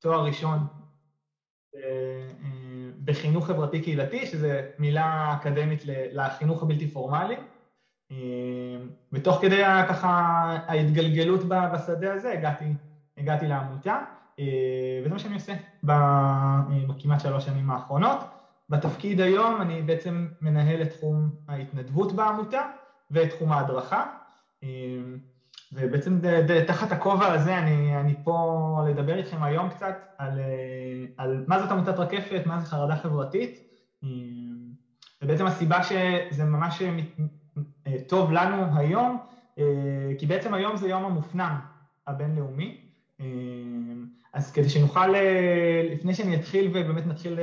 [0.00, 0.66] תואר ראשון
[3.04, 7.36] בחינוך חברתי קהילתי, שזו מילה אקדמית לחינוך הבלתי פורמלי.
[9.12, 10.08] ותוך כדי ככה
[10.66, 12.74] ההתגלגלות בשדה הזה הגעתי,
[13.16, 13.98] הגעתי לעמותה,
[15.02, 15.52] וזה מה שאני עושה
[15.82, 18.18] בכמעט שלוש שנים האחרונות.
[18.68, 22.62] בתפקיד היום אני בעצם מנהל את תחום ההתנדבות בעמותה
[23.10, 24.06] ואת תחום ההדרכה,
[25.72, 26.20] ובעצם
[26.66, 30.40] תחת הכובע הזה אני, אני פה לדבר איתכם היום קצת על,
[31.16, 33.60] על מה זאת עמותת רקפת, מה זה חרדה חברתית,
[35.22, 36.82] ובעצם הסיבה שזה ממש
[38.08, 39.18] טוב לנו היום,
[40.18, 41.60] כי בעצם היום זה יום המופנם
[42.06, 42.80] הבינלאומי,
[44.32, 45.08] אז כדי שנוכל,
[45.90, 47.38] לפני שאני אתחיל ובאמת נתחיל,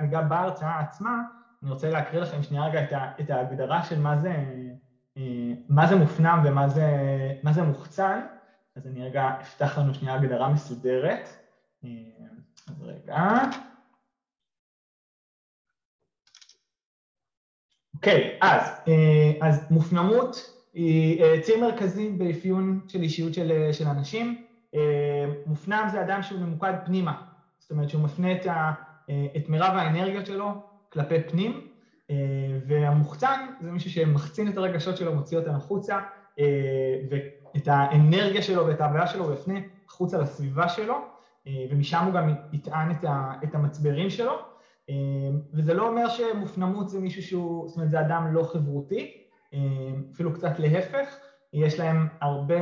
[0.00, 1.22] ניגע בהרצאה עצמה,
[1.62, 2.80] אני רוצה להקריא לכם שנייה רגע
[3.20, 4.34] את ההגדרה של מה זה,
[5.68, 6.84] מה זה מופנם ומה זה,
[7.50, 8.20] זה מוחצן,
[8.76, 11.28] אז אני רגע אפתח לנו שנייה הגדרה מסודרת,
[12.68, 13.16] אז רגע.
[17.94, 18.62] אוקיי, אז,
[19.40, 20.36] אז מופנמות
[20.72, 24.46] היא ציר מרכזי באפיון של אישיות של, של אנשים,
[25.46, 27.22] מופנם זה אדם שהוא ממוקד פנימה,
[27.58, 28.72] זאת אומרת שהוא מפנה את, ה,
[29.36, 31.68] את מירב האנרגיות שלו כלפי פנים,
[32.66, 35.98] והמוחצן זה מישהו שמחצין את הרגשות שלו, מוציא אותם החוצה,
[37.10, 40.94] ואת האנרגיה שלו ואת ההוויה שלו הוא יפנה החוצה לסביבה שלו,
[41.70, 42.90] ומשם הוא גם יטען
[43.44, 44.32] את המצברים שלו,
[45.52, 49.22] וזה לא אומר שמופנמות זה מישהו שהוא, זאת אומרת זה אדם לא חברותי,
[50.14, 51.16] אפילו קצת להפך,
[51.52, 52.54] יש להם הרבה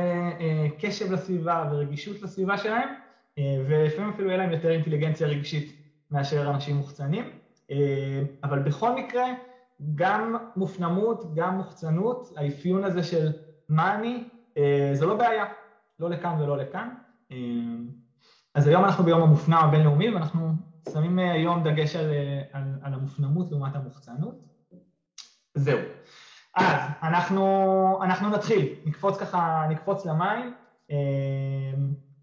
[0.79, 2.89] קשב לסביבה ורגישות לסביבה שלהם,
[3.39, 7.29] ולפעמים אפילו יהיה להם יותר אינטליגנציה רגשית מאשר אנשים מוחצנים,
[8.43, 9.25] אבל בכל מקרה,
[9.95, 13.31] גם מופנמות, גם מוחצנות, האפיון הזה של
[13.69, 14.23] מה אני,
[14.93, 15.45] זו לא בעיה,
[15.99, 16.89] לא לכאן ולא לכאן.
[18.55, 20.51] אז היום אנחנו ביום המופנם הבינלאומי, ואנחנו
[20.91, 22.13] שמים היום דגש על,
[22.51, 24.35] על, על המופנמות לעומת המוחצנות.
[25.53, 25.79] זהו.
[26.55, 30.53] אז אנחנו, אנחנו נתחיל, נקפוץ ככה, נקפוץ למים,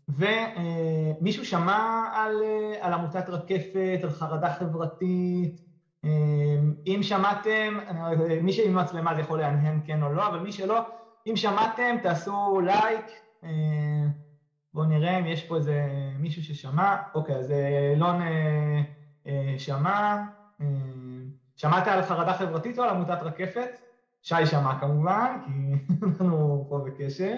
[0.09, 2.43] ומישהו שמע על,
[2.81, 5.61] על עמותת רקפת, על חרדה חברתית,
[6.87, 7.79] אם שמעתם,
[8.43, 10.79] מי שעם מצלמה זה יכול להנהן כן או לא, אבל מי שלא,
[11.27, 13.05] אם שמעתם תעשו לייק,
[14.75, 15.87] בואו נראה אם יש פה איזה
[16.19, 17.53] מישהו ששמע, אוקיי, אז
[17.93, 18.21] אילון
[19.59, 20.17] שמע,
[21.57, 23.69] שמעת על חרדה חברתית או על עמותת רקפת?
[24.23, 27.37] שי שמע כמובן, כי אנחנו פה בקשר.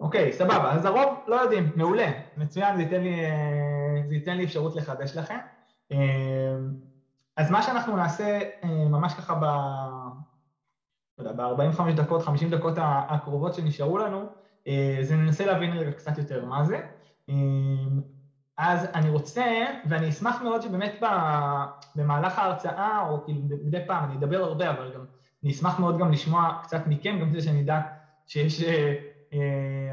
[0.00, 3.22] אוקיי, סבבה, אז הרוב לא יודעים, מעולה, מצוין, זה ייתן לי,
[4.08, 5.38] זה ייתן לי אפשרות לחדש לכם.
[7.36, 9.44] אז מה שאנחנו נעשה ממש ככה ב...
[11.18, 14.26] ב-45 דקות, 50 דקות הקרובות שנשארו לנו,
[15.00, 16.80] זה ננסה להבין רגע קצת יותר מה זה.
[18.56, 19.44] אז אני רוצה,
[19.88, 21.02] ואני אשמח מאוד שבאמת
[21.96, 25.04] במהלך ההרצאה, או כאילו מדי פעם, אני אדבר הרבה, אבל גם
[25.44, 27.80] אני אשמח מאוד גם לשמוע קצת מכם, גם כדי שאני אדע
[28.26, 28.94] שיש אה,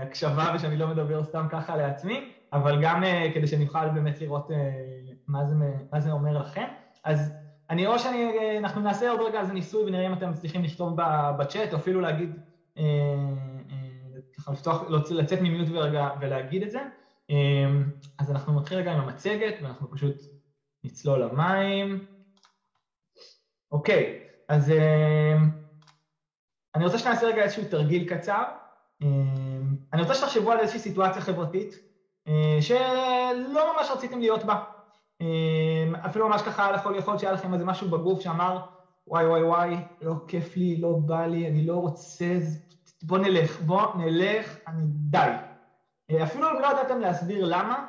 [0.01, 4.51] הקשבה ושאני לא מדבר סתם ככה לעצמי, אבל גם אה, כדי שאני אוכל באמת לראות
[4.51, 4.55] אה,
[5.27, 5.55] מה זה,
[5.91, 6.65] מה זה אומר לכם.
[7.03, 7.33] אז
[7.69, 10.97] אני, או שאנחנו נעשה עוד רגע איזה ניסוי ונראה אם אתם מצליחים לכתוב
[11.37, 12.39] בצ'אט, או אפילו להגיד,
[14.37, 16.79] ככה לפתוח, לצאת ממיוט ורגע ולהגיד את זה.
[18.19, 20.15] אז אנחנו נתחיל רגע עם המצגת, ואנחנו פשוט
[20.83, 22.05] נצלול למים.
[23.71, 24.19] אוקיי,
[24.49, 24.71] אז
[26.75, 28.43] אני רוצה שנעשה רגע איזשהו תרגיל קצר.
[29.93, 31.79] אני רוצה שתחשבו על איזושהי סיטואציה חברתית
[32.59, 34.55] שלא ממש רציתם להיות בה.
[36.05, 38.57] אפילו ממש ככה יכול להיות שהיה לכם איזה משהו בגוף שאמר
[39.07, 42.25] וואי וואי וואי, לא כיף לי, לא בא לי, אני לא רוצה,
[43.03, 45.31] בוא נלך, בוא נלך, אני די.
[46.23, 47.83] אפילו אם לא ידעתם להסביר למה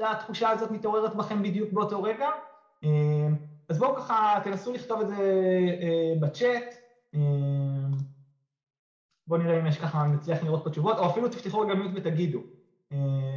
[0.00, 2.28] התחושה הזאת מתעוררת בכם בדיוק באותו רגע,
[3.68, 5.16] אז בואו ככה תנסו לכתוב את זה
[6.20, 6.74] בצ'אט.
[9.26, 12.40] בואו נראה אם יש ככה, נצליח לראות פה תשובות, או אפילו תפתחו רגע מיוט ותגידו.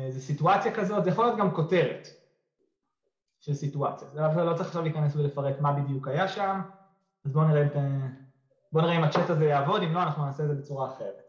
[0.10, 2.08] זו סיטואציה כזאת, זה יכול להיות גם כותרת
[3.40, 4.08] של סיטואציה.
[4.14, 6.62] זה לא צריך עכשיו להיכנס ולפרט מה בדיוק היה שם,
[7.26, 7.64] אז בואו נראה,
[8.72, 11.27] בוא נראה אם הצ'אט הזה יעבוד, אם לא, אנחנו נעשה את זה בצורה אחרת.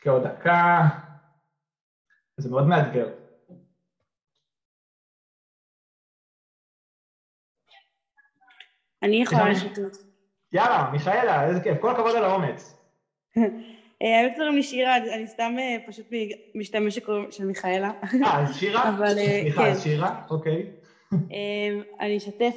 [0.00, 0.88] נחכה עוד דקה,
[2.36, 3.08] זה מאוד מאתגר.
[9.02, 9.96] אני יכולה לשתות.
[10.52, 12.76] יאללה, מיכאלה, איזה כיף, כל הכבוד על האומץ.
[14.00, 15.56] האמת קוראים לי שירה, אני סתם
[15.86, 16.06] פשוט
[16.54, 16.98] משתמש
[17.30, 17.90] של מיכאלה.
[18.24, 18.82] אה, אז שירה?
[19.14, 19.82] סליחה, אז כן.
[19.82, 20.70] שירה, אוקיי.
[22.00, 22.54] אני אשתף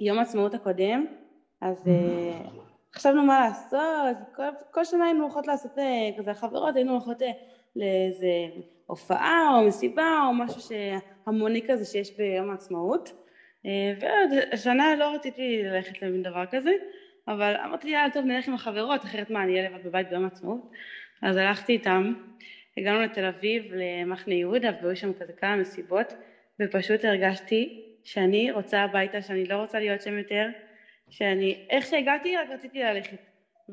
[0.00, 1.06] שיום העצמאות הקודם,
[1.60, 1.84] אז
[2.94, 5.72] חשבנו מה לעשות, כל, כל שנה היינו הולכות לעשות
[6.18, 7.22] כזה חברות, היינו הולכות
[7.76, 8.28] לאיזה
[8.86, 10.76] הופעה או מסיבה או משהו
[11.26, 13.12] המוני כזה שיש ביום העצמאות.
[14.00, 16.70] ועוד השנה לא רציתי ללכת למין דבר כזה,
[17.28, 20.70] אבל אמרתי יאללה טוב נלך עם החברות, אחרת מה אני אהיה לבד בבית ביום העצמאות?
[21.22, 22.14] אז הלכתי איתם,
[22.76, 26.12] הגענו לתל אביב, למחנה יהודה, והיו שם כזה כמה מסיבות,
[26.60, 30.48] ופשוט הרגשתי שאני רוצה הביתה, שאני לא רוצה להיות שם יותר,
[31.10, 33.18] שאני, איך שהגעתי רק רציתי ללכת.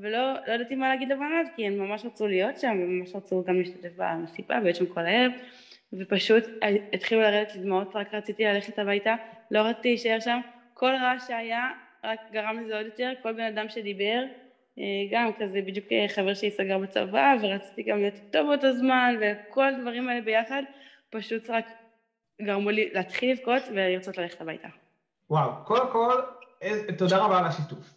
[0.02, 3.60] ולא לא ידעתי מה להגיד לבנות, כי הן ממש רצו להיות שם, וממש רצו גם
[3.60, 5.32] להשתתף במסיבה, ולהיות שם כל הערב,
[5.94, 6.44] ופשוט
[6.94, 9.16] התחילו לרדת לי דמעות, רק רציתי ללכת הביתה,
[9.52, 10.40] לא רציתי להישאר שם,
[10.74, 11.70] כל רעש שהיה
[12.04, 14.24] רק גרם לזה עוד יותר, כל בן אדם שדיבר,
[14.80, 19.16] אה, גם כזה בדיוק אה, חבר שלי סגר בצבא, ורציתי גם להיות איתו באותו זמן,
[19.22, 20.64] וכל הדברים האלה ביחד,
[21.10, 21.66] פשוט רק
[22.42, 24.68] גרמו לי להתחיל לבכות ולרצות ללכת הביתה.
[25.30, 26.22] וואו, קודם כל,
[26.98, 27.94] תודה רבה על השיתוף.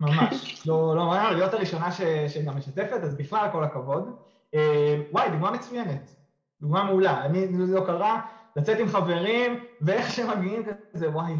[0.00, 0.62] ממש.
[0.66, 4.16] לא, לא, לא, להיות הראשונה ש, שגם משתפת, אז בכלל כל הכבוד.
[4.54, 6.14] אה, וואי, דוגמה מצוינת.
[6.60, 7.24] דוגמה מעולה.
[7.24, 8.20] אני, זה לא קרה,
[8.56, 10.62] לצאת עם חברים, ואיך שמגיעים
[10.92, 11.32] כזה, וואי,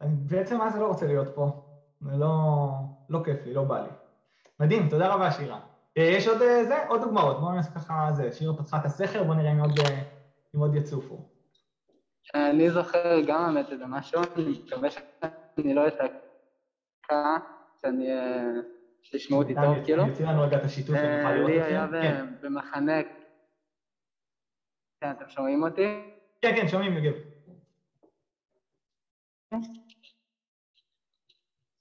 [0.00, 1.50] אני בעצם זה לא רוצה להיות פה.
[2.00, 2.68] זה לא,
[3.08, 3.88] לא כיף לי, לא בא לי.
[4.60, 5.60] מדהים, תודה רבה שירה.
[5.98, 9.22] אה, יש עוד אה, זה, עוד דוגמאות, בואו נעשה ככה זה, שירה פתחה את הסכר,
[9.22, 9.80] בואו נראה אם עוד,
[10.54, 11.18] אם עוד יצופו.
[12.34, 15.06] אני זוכר גם האמת איזה משהו, אני מקווה שאני
[15.58, 17.36] לא אתקע.
[17.80, 18.08] שאני...
[19.02, 20.06] שישמעו אותי טוב, כאילו.
[20.06, 22.26] יוציא לנו רגע את השיתוף, אה, לי היה כן.
[22.40, 23.02] במחנה...
[25.00, 26.14] כן, אתם שומעים אותי?
[26.42, 27.18] כן, כן, שומעים, יוגב.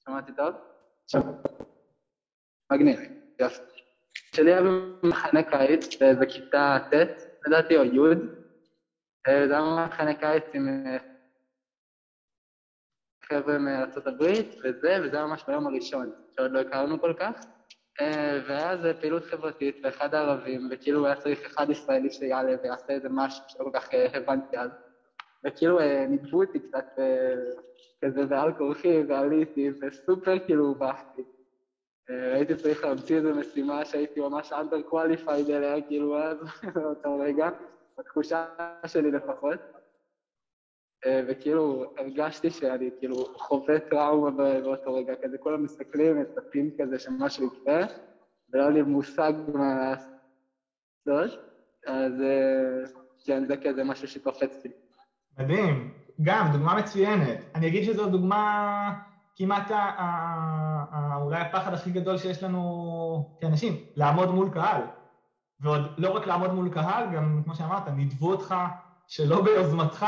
[0.05, 0.55] שמעתי טוב?
[2.71, 2.99] מגניב,
[3.39, 3.61] יופי.
[4.35, 7.99] שלי היה במחנה קיץ בכיתה ט', לדעתי, או י',
[9.27, 11.10] אה, זה היה מחנה קיץ עם אה,
[13.31, 17.45] חבר'ה מארצות הברית וזה, וזה היה ממש ביום הראשון, שעוד לא הכרנו כל כך.
[18.01, 23.43] אה, איזה פעילות חברתית ואחד הערבים, וכאילו היה צריך אחד ישראלי שיעלה ויעשה איזה משהו
[23.47, 24.69] שלא כל כך אה, הבנתי אז.
[25.45, 26.85] וכאילו אה, נידבו אותי קצת
[28.05, 31.21] כזה בעל כורחי ועליתי, וסופר כאילו הובכתי.
[32.33, 36.37] הייתי צריך להמציא איזו משימה שהייתי ממש under qualified אליה, כאילו אז,
[36.75, 37.49] באותו רגע,
[37.97, 38.45] בתחושה
[38.85, 39.59] שלי לפחות.
[41.05, 44.31] אה, וכאילו הרגשתי שאני כאילו חווה טראומה
[44.61, 47.85] באותו רגע, כזה כולם מסתכלים, מצפים כזה שמשהו יקרה,
[48.53, 51.39] ולא לי מושג מה לעשות,
[51.87, 52.89] אז אה,
[53.25, 54.71] כן, זה כזה משהו שקופץ לי.
[55.39, 57.37] מדהים, גם דוגמה מצוינת.
[57.55, 58.93] אני אגיד שזו דוגמה
[59.35, 59.71] כמעט
[61.21, 64.81] אולי הפחד הכי גדול שיש לנו כאנשים, לעמוד מול קהל.
[65.59, 68.55] ועוד לא רק לעמוד מול קהל, גם כמו שאמרת, נידבו אותך
[69.07, 70.05] שלא ביוזמתך,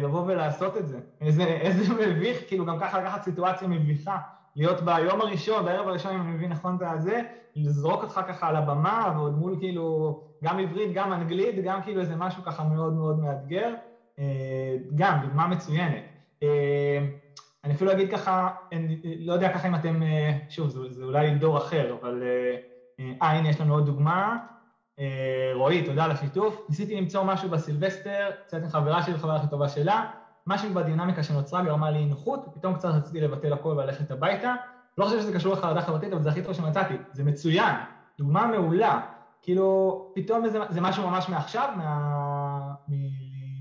[0.00, 0.98] לבוא ולעשות את זה.
[1.20, 4.18] איזה, איזה מביך, כאילו גם ככה לקחת סיטואציה מביכה,
[4.56, 7.20] להיות ביום הראשון, בערב הראשון, אם אני מבין נכון את הזה,
[7.56, 12.16] לזרוק אותך ככה על הבמה, ועוד מול כאילו גם עברית, גם אנגלית, גם כאילו איזה
[12.16, 13.74] משהו ככה מאוד מאוד מאתגר.
[14.18, 16.04] אה, גם, דוגמה מצוינת.
[16.42, 16.98] אה,
[17.64, 18.48] אני אפילו אגיד ככה,
[19.18, 20.02] לא יודע ככה אם אתם,
[20.48, 22.22] שוב, זה, זה אולי דור אחר, אבל
[22.98, 24.36] אה, הנה יש לנו עוד דוגמה.
[24.98, 26.60] אה, רועי, תודה על השיתוף.
[26.68, 30.10] ניסיתי למצוא משהו בסילבסטר, קצת עם חברה שלי, חברה הכי טובה שלה,
[30.46, 34.54] משהו בדינמיקה שנוצרה גרמה לי נוחות, ופתאום קצת רציתי לבטל הכל וללכת הביתה.
[34.98, 36.94] לא חושב שזה קשור לחרדה חברתית, אבל זה הכי טוב שמצאתי.
[37.12, 37.74] זה מצוין,
[38.18, 39.00] דוגמה מעולה.
[39.42, 42.74] כאילו, פתאום זה, זה משהו ממש מעכשיו, מה,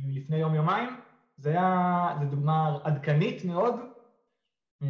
[0.06, 0.90] מלפני יום-יומיים.
[1.38, 3.76] זה היה, זו דוגמה עדכנית מאוד.
[4.84, 4.88] אה,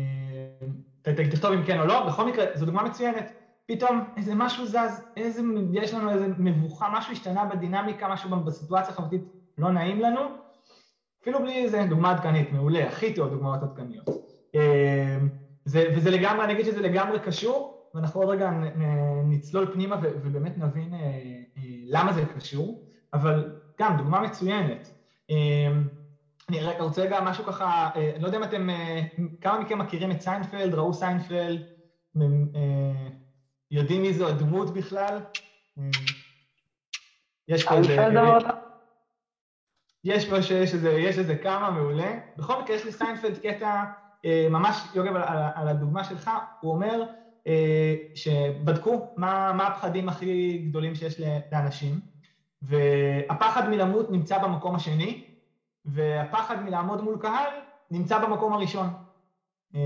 [1.02, 3.41] תכתוב אם כן או לא, בכל מקרה, זו דוגמה מצוינת.
[3.72, 5.42] פתאום איזה משהו זז, איזה,
[5.74, 9.22] יש לנו איזה מבוכה, משהו השתנה בדינמיקה, משהו בסיטואציה החברתית
[9.58, 10.22] לא נעים לנו,
[11.22, 14.06] אפילו בלי איזה דוגמה עדכנית, מעולה, הכי טוב דוגמאות עדכניות.
[14.54, 15.30] אמ,
[15.66, 18.50] זה, וזה לגמרי, אני אגיד שזה לגמרי קשור, ואנחנו עוד רגע
[19.24, 21.00] נצלול פנימה ובאמת נבין אה,
[21.58, 22.82] אה, למה זה קשור,
[23.14, 24.88] אבל גם דוגמה מצוינת.
[26.50, 28.68] אני רוצה רגע משהו ככה, אה, אני לא יודע אם אתם,
[29.42, 31.60] כמה מכם מכירים את סיינפלד, ראו סיינפלד,
[33.72, 35.20] יודעים מי זו הדמות בכלל?
[37.48, 38.08] יש פה איזה...
[40.04, 42.20] יש פה שיש איזה, יש איזה כמה מעולה.
[42.38, 43.84] בכל מקרה, יש לי סיינפלד קטע,
[44.26, 47.04] אה, ממש, יוגב, על, על הדוגמה שלך, הוא אומר
[47.48, 52.00] אה, שבדקו מה, מה הפחדים הכי גדולים שיש לאנשים,
[52.62, 55.24] והפחד מלמות נמצא במקום השני,
[55.86, 57.54] והפחד מלעמוד מול קהל
[57.92, 58.88] נמצא במקום הראשון.
[59.76, 59.80] אה,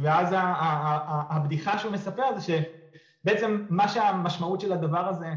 [0.00, 0.34] ואז
[1.30, 2.50] הבדיחה שהוא מספר זה ש...
[3.24, 5.34] בעצם מה שהמשמעות של הדבר הזה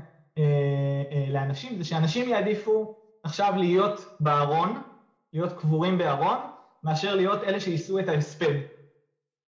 [1.29, 4.81] לאנשים זה שאנשים יעדיפו עכשיו להיות בארון,
[5.33, 6.38] להיות קבורים בארון,
[6.83, 8.53] מאשר להיות אלה שיישאו את ההספד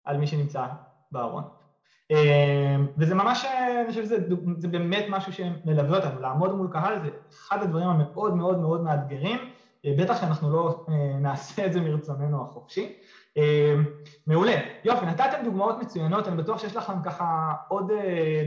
[0.04, 0.66] על מי שנמצא
[1.12, 1.42] בארון.
[2.96, 7.88] וזה ממש, אני חושב שזה באמת משהו שמלווה אותנו, לעמוד מול קהל זה אחד הדברים
[7.88, 9.38] המאוד מאוד מאוד מאתגרים,
[9.86, 10.84] בטח שאנחנו לא
[11.20, 12.98] נעשה את זה מרצוננו החופשי.
[14.26, 14.54] מעולה.
[14.84, 17.92] יופי, נתתם דוגמאות מצוינות, אני בטוח שיש לכם ככה עוד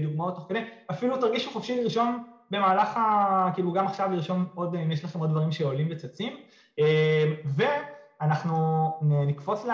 [0.02, 0.60] דוגמאות תוך כדי,
[0.92, 3.50] אפילו תרגישו חופשי לרשום במהלך ה...
[3.54, 6.38] כאילו גם עכשיו לרשום עוד, אם יש לכם עוד דברים שעולים וצצים.
[7.46, 9.66] ואנחנו נקפוץ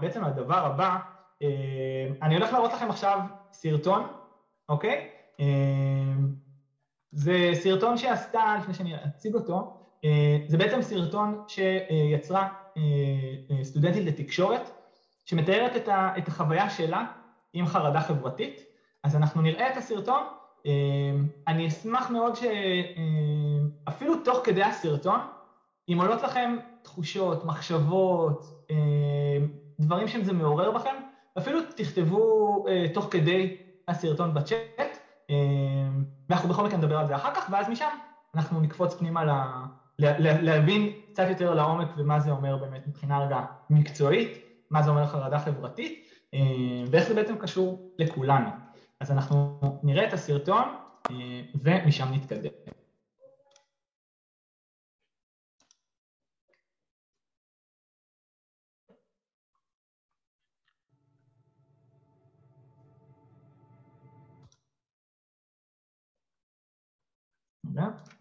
[0.00, 0.96] בעצם לדבר הבא,
[2.22, 3.20] אני הולך להראות לכם עכשיו
[3.52, 4.06] סרטון,
[4.68, 5.08] אוקיי?
[7.12, 9.72] זה סרטון שעשתה, לפני שאני אציג אותו,
[10.46, 12.48] זה בעצם סרטון שיצרה
[13.62, 14.70] סטודנטית לתקשורת,
[15.24, 15.88] שמתארת
[16.18, 17.04] את החוויה שלה
[17.52, 18.60] עם חרדה חברתית.
[19.04, 20.22] אז אנחנו נראה את הסרטון,
[21.48, 25.20] אני אשמח מאוד שאפילו תוך כדי הסרטון,
[25.88, 28.66] אם עולות לכם תחושות, מחשבות,
[29.80, 30.94] דברים שזה מעורר בכם,
[31.38, 32.64] אפילו תכתבו
[32.94, 33.56] תוך כדי
[33.88, 34.98] הסרטון בצ'אט,
[36.28, 37.88] ואנחנו בכל מקרה נדבר על זה אחר כך, ואז משם
[38.34, 39.64] אנחנו נקפוץ פנימה
[40.18, 43.40] להבין קצת יותר לעומק ומה זה אומר באמת מבחינה רגע
[43.70, 46.08] מקצועית, מה זה אומר חרדה חברתית,
[46.90, 48.50] ואיך זה בעצם קשור לכולנו.
[49.00, 50.64] אז אנחנו נראה את הסרטון
[51.54, 52.50] ומשם נתקדם.
[67.72, 68.11] רגע.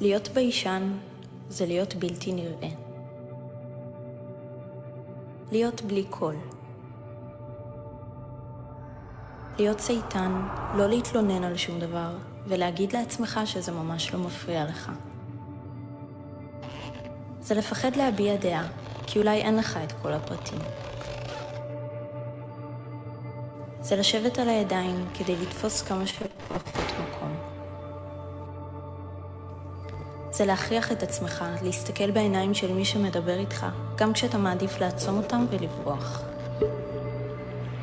[0.00, 0.92] להיות ביישן
[1.48, 2.68] זה להיות בלתי נראה.
[5.52, 6.36] להיות בלי קול.
[9.58, 10.42] להיות צייתן,
[10.74, 14.92] לא להתלונן על שום דבר, ולהגיד לעצמך שזה ממש לא מפריע לך.
[17.40, 18.68] זה לפחד להביע דעה,
[19.06, 20.58] כי אולי אין לך את כל הפרטים.
[23.80, 26.67] זה לשבת על הידיים כדי לתפוס כמה שפחות
[30.38, 33.66] זה להכריח את עצמך להסתכל בעיניים של מי שמדבר איתך,
[33.96, 36.22] גם כשאתה מעדיף לעצום אותם ולברוח.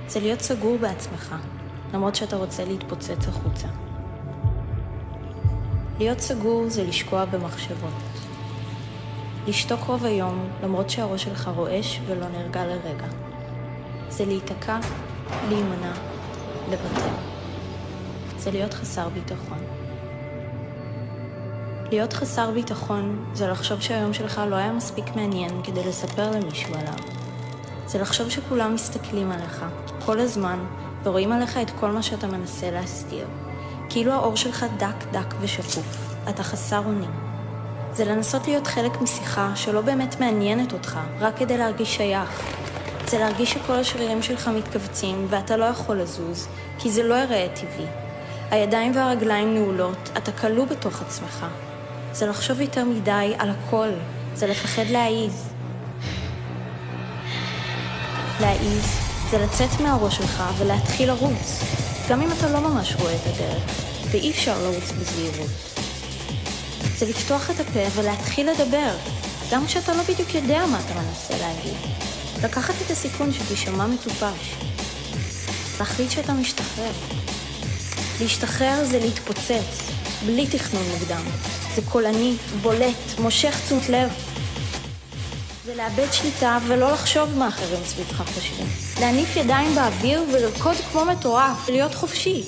[0.07, 1.35] זה להיות סגור בעצמך,
[1.93, 3.67] למרות שאתה רוצה להתפוצץ החוצה.
[5.97, 7.93] להיות סגור זה לשקוע במחשבות.
[9.47, 13.07] לשתוק רוב היום, למרות שהראש שלך רועש ולא נרגע לרגע.
[14.09, 14.79] זה להיתקע,
[15.49, 15.93] להימנע,
[16.69, 17.11] לוותר.
[18.37, 19.84] זה להיות חסר ביטחון.
[21.95, 26.93] להיות חסר ביטחון זה לחשוב שהיום שלך לא היה מספיק מעניין כדי לספר למישהו עליו.
[27.87, 29.65] זה לחשוב שכולם מסתכלים עליך,
[30.05, 30.59] כל הזמן,
[31.03, 33.27] ורואים עליך את כל מה שאתה מנסה להסתיר.
[33.89, 37.11] כאילו האור שלך דק דק ושקוף, אתה חסר אונים.
[37.93, 42.41] זה לנסות להיות חלק משיחה שלא באמת מעניינת אותך, רק כדי להרגיש שייך.
[43.07, 46.47] זה להרגיש שכל השרירים שלך מתכווצים ואתה לא יכול לזוז,
[46.79, 47.87] כי זה לא יראה טבעי.
[48.51, 51.45] הידיים והרגליים נעולות, אתה כלוא בתוך עצמך.
[52.15, 53.89] זה לחשוב יותר מדי על הכל,
[54.35, 55.43] זה לפחד להעיז.
[58.41, 58.85] להעיז
[59.29, 61.63] זה לצאת מהראש שלך ולהתחיל לרוץ,
[62.09, 63.63] גם אם אתה לא ממש רואה את הדרך,
[64.11, 65.49] ואי אפשר לרוץ בזהירות.
[66.97, 68.91] זה לפתוח את הפה ולהתחיל לדבר,
[69.51, 71.77] גם כשאתה לא בדיוק יודע מה אתה מנסה להגיד.
[72.43, 74.55] לקחת את הסיכון שתישמע מטופש.
[75.79, 76.91] להחליט שאתה משתחרר.
[78.21, 79.91] להשתחרר זה להתפוצץ,
[80.25, 81.64] בלי תכנון מוקדם.
[81.75, 84.09] זה קולני, בולט, מושך תשומת לב.
[85.65, 88.67] זה לאבד שליטה ולא לחשוב מה אחרים סביבך חושבים.
[88.99, 92.43] להניף ידיים באוויר ולרקוד כמו מטורף, ולהיות חופשי.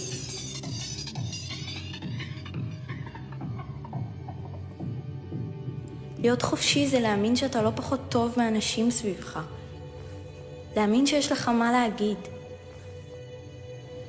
[6.19, 9.39] להיות חופשי זה להאמין שאתה לא פחות טוב מאנשים סביבך.
[10.75, 12.17] להאמין שיש לך מה להגיד.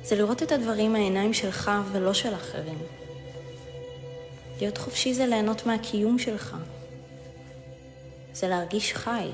[0.03, 2.98] זה לראות את הדברים מהעיניים שלך ולא של אחרים.
[4.59, 6.57] להיות חופשי זה ליהנות מהקיום שלך.
[8.33, 9.31] זה להרגיש חי.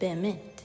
[0.00, 0.60] באמת.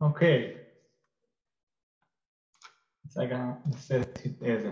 [0.00, 0.56] אוקיי.
[3.16, 4.70] רגע, נעשה את זה.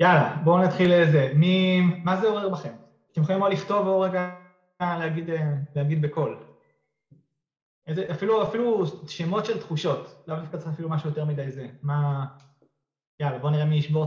[0.00, 1.32] יאללה, בואו נתחיל לזה.
[1.34, 2.74] מי, מה זה עורר בכם?
[3.12, 4.39] אתם יכולים או לכתוב או רגע
[4.80, 5.30] להגיד,
[5.76, 6.44] להגיד בקול.
[7.86, 11.66] איזה, אפילו, אפילו שמות של תחושות, לאו דווקא צריך אפילו משהו יותר מדי זה.
[11.82, 12.26] מה...
[13.20, 14.04] יאללה, בואו נראה מי ישבור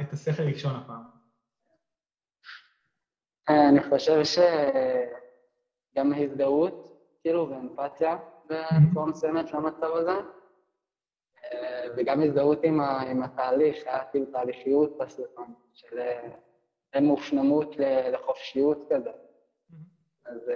[0.00, 1.02] את השכל ראשון הפעם.
[3.48, 10.12] אני חושב שגם הזדהות, כאילו, ואמפתיה בצורה מסוימת למצב הזה,
[11.96, 15.98] וגם הזדהות עם, ה, עם התהליך, היה כאילו תהליכיות בסרטון, של
[17.00, 17.76] מופנמות
[18.12, 19.10] לחופשיות כזה.
[20.30, 20.50] אז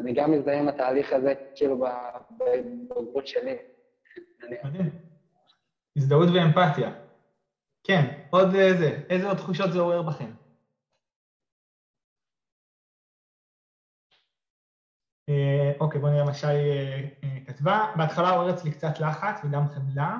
[0.00, 1.84] אני גם מזדהה עם התהליך הזה, כאילו,
[2.30, 3.56] בבגרות שלי.
[4.64, 4.90] מדהים.
[5.96, 6.90] הזדהות ואמפתיה.
[7.84, 10.30] כן, עוד איזה, איזה עוד תחושות זה עורר בכם?
[15.80, 16.46] אוקיי, בואו נראה מה שי
[17.46, 17.92] כתבה.
[17.96, 20.18] בהתחלה עורר אצלי קצת לחץ וגם חמלה,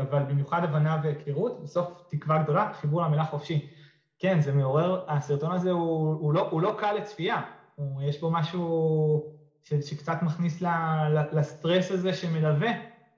[0.00, 3.70] אבל במיוחד הבנה והיכרות, בסוף תקווה גדולה, חיבור למילה חופשי.
[4.18, 8.30] כן, זה מעורר, הסרטון הזה הוא, הוא, לא, הוא לא קל לצפייה, הוא, יש בו
[8.30, 9.32] משהו
[9.64, 10.66] ש, שקצת מכניס ל,
[11.14, 12.70] ל, לסטרס הזה שמלווה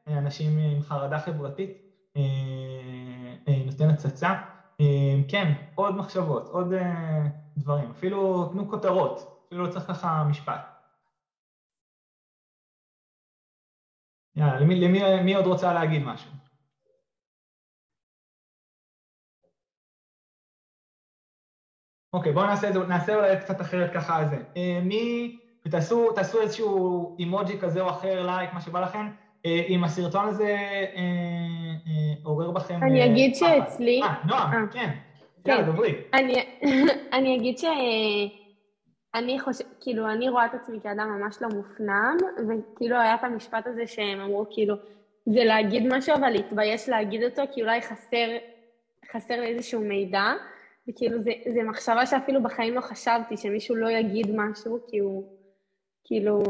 [0.07, 1.71] אנשים עם חרדה חברתית,
[3.67, 4.35] נותן הצצה.
[5.29, 6.73] כן, עוד מחשבות, עוד
[7.57, 10.61] דברים, אפילו תנו כותרות, אפילו לא צריך ככה משפט.
[14.37, 16.50] יאללה, למי, למי מי עוד רוצה להגיד משהו?
[22.13, 24.37] אוקיי, בואו נעשה את זה, נעשה אולי קצת אחרת ככה על זה.
[24.83, 25.37] מי,
[25.67, 29.09] ותעשו תעשו איזשהו אימוג'י כזה או אחר, לייק, מה שבא לכם,
[29.45, 30.57] אם הסרטון הזה
[32.25, 32.83] עורר בכם...
[32.83, 34.03] אני אגיד שאצלי...
[34.03, 34.91] אה, נועם, כן.
[35.47, 35.95] יאללה, דברי.
[37.13, 37.65] אני אגיד ש...
[39.15, 42.17] אני חושבת, כאילו, אני רואה את עצמי כאדם ממש לא מופנם,
[42.49, 44.75] וכאילו היה את המשפט הזה שהם אמרו, כאילו,
[45.27, 48.29] זה להגיד משהו, אבל להתבייש להגיד אותו, כי אולי חסר,
[49.13, 50.33] חסר לי איזשהו מידע,
[50.89, 55.25] וכאילו, זה, זה מחשבה שאפילו בחיים לא חשבתי, שמישהו לא יגיד משהו, כי הוא,
[56.05, 56.43] כאילו,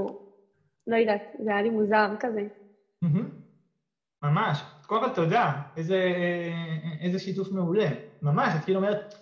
[0.86, 2.48] לא יודעת, זה היה לי מוזר כזה.
[4.22, 4.62] ממש.
[4.86, 5.62] קודם כל, תודה.
[5.76, 6.12] איזה,
[7.00, 7.88] איזה שיתוף מעולה.
[8.22, 9.14] ממש, את כאילו אומרת,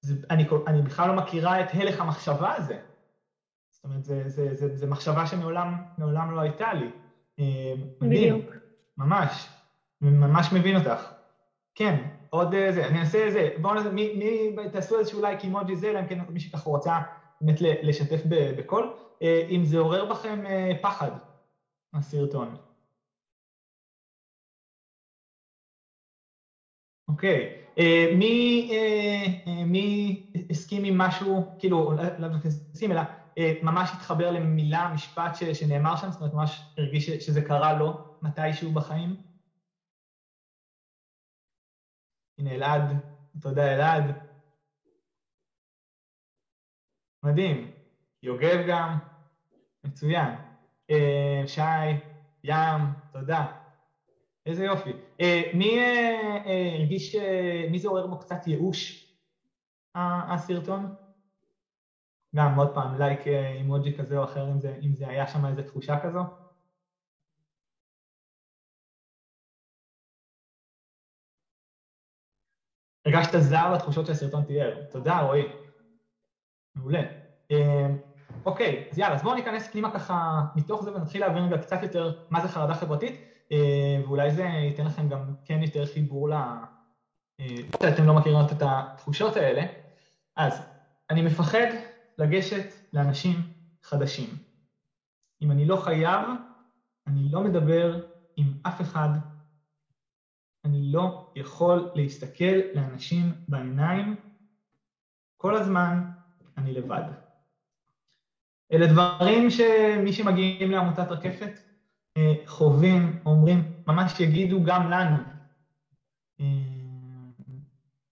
[0.00, 2.78] זה, אני, אני בכלל לא מכירה את הלך המחשבה הזה.
[3.70, 4.04] זאת אומרת,
[4.74, 6.90] זו מחשבה שמעולם לא הייתה לי.
[8.00, 8.38] מדהים.
[8.38, 8.54] בדיוק.
[8.96, 9.48] ממש.
[10.00, 11.12] ממש מבין אותך.
[11.74, 15.90] כן, עוד זה, אני אעשה זה, בואו נעשה, מי, מי, תעשו איזשהו לייק אימוג'י זה,
[15.90, 16.98] אלא אם כן מי שככה רוצה
[17.40, 18.88] באמת לשתף בקול.
[19.48, 20.44] אם זה עורר בכם
[20.80, 21.10] פחד,
[21.94, 22.54] הסרטון.
[27.08, 27.46] אוקיי.
[28.12, 28.68] מי,
[29.66, 32.28] מי הסכים עם משהו, כאילו, לא
[32.74, 33.00] הסכים, אלא
[33.62, 39.31] ממש התחבר למילה, משפט שנאמר שם, זאת אומרת, ממש הרגיש שזה קרה לו מתישהו בחיים?
[42.38, 42.92] הנה אלעד,
[43.40, 44.12] תודה אלעד.
[47.22, 47.68] מדהים.
[48.22, 48.96] יוגב גם,
[49.84, 50.34] מצוין.
[51.46, 51.60] שי,
[52.44, 52.80] ים,
[53.12, 53.44] תודה.
[54.46, 54.92] איזה יופי.
[55.52, 55.78] מי
[56.78, 57.14] הרגיש,
[57.68, 59.02] מי זה עורר בו קצת ייאוש,
[59.94, 60.88] הסרטון?
[62.36, 65.62] גם עוד פעם, לייק אימוג'י כזה או אחר, אם זה, אם זה היה שם איזו
[65.62, 66.41] תחושה כזו.
[73.14, 74.74] הרגשת זר לתחושות שהסרטון תיאר.
[74.90, 75.42] תודה, רועי.
[76.74, 77.02] מעולה.
[78.44, 82.12] אוקיי, אז יאללה, אז בואו ניכנס פנימה ככה מתוך זה ונתחיל להבין רגע קצת יותר
[82.30, 83.20] מה זה חרדה חברתית.
[84.04, 86.34] ואולי זה ייתן לכם גם כן יותר חיבור ל...
[87.88, 89.62] אתם לא מכירים את התחושות האלה.
[90.36, 90.62] אז
[91.10, 91.66] אני מפחד
[92.18, 93.42] לגשת לאנשים
[93.82, 94.28] חדשים.
[95.42, 96.26] אם אני לא חייב,
[97.06, 98.00] אני לא מדבר
[98.36, 99.08] עם אף אחד.
[100.64, 104.16] אני לא יכול להסתכל לאנשים בעיניים.
[105.36, 106.02] כל הזמן
[106.56, 107.02] אני לבד.
[108.72, 111.50] אלה דברים שמי שמגיעים לעמותת רקפת
[112.46, 115.16] חווים, אומרים, ממש יגידו גם לנו.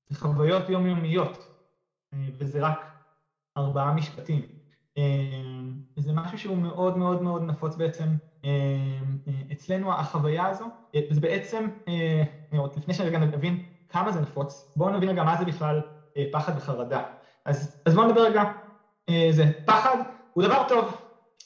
[0.08, 1.46] זה חוויות יומיומיות,
[2.14, 2.78] וזה רק
[3.56, 4.46] ארבעה משפטים.
[5.96, 8.16] זה משהו שהוא מאוד מאוד מאוד נפוץ בעצם
[9.53, 10.64] אצלנו, החוויה הזו,
[11.11, 11.68] וזה בעצם,
[12.59, 13.57] עוד לפני שרגע נבין
[13.88, 15.81] כמה זה נפוץ, בואו נבין רגע מה זה בכלל
[16.33, 17.03] פחד וחרדה.
[17.44, 18.42] אז, אז בואו נדבר רגע,
[19.31, 19.96] זה פחד
[20.33, 20.96] הוא דבר טוב,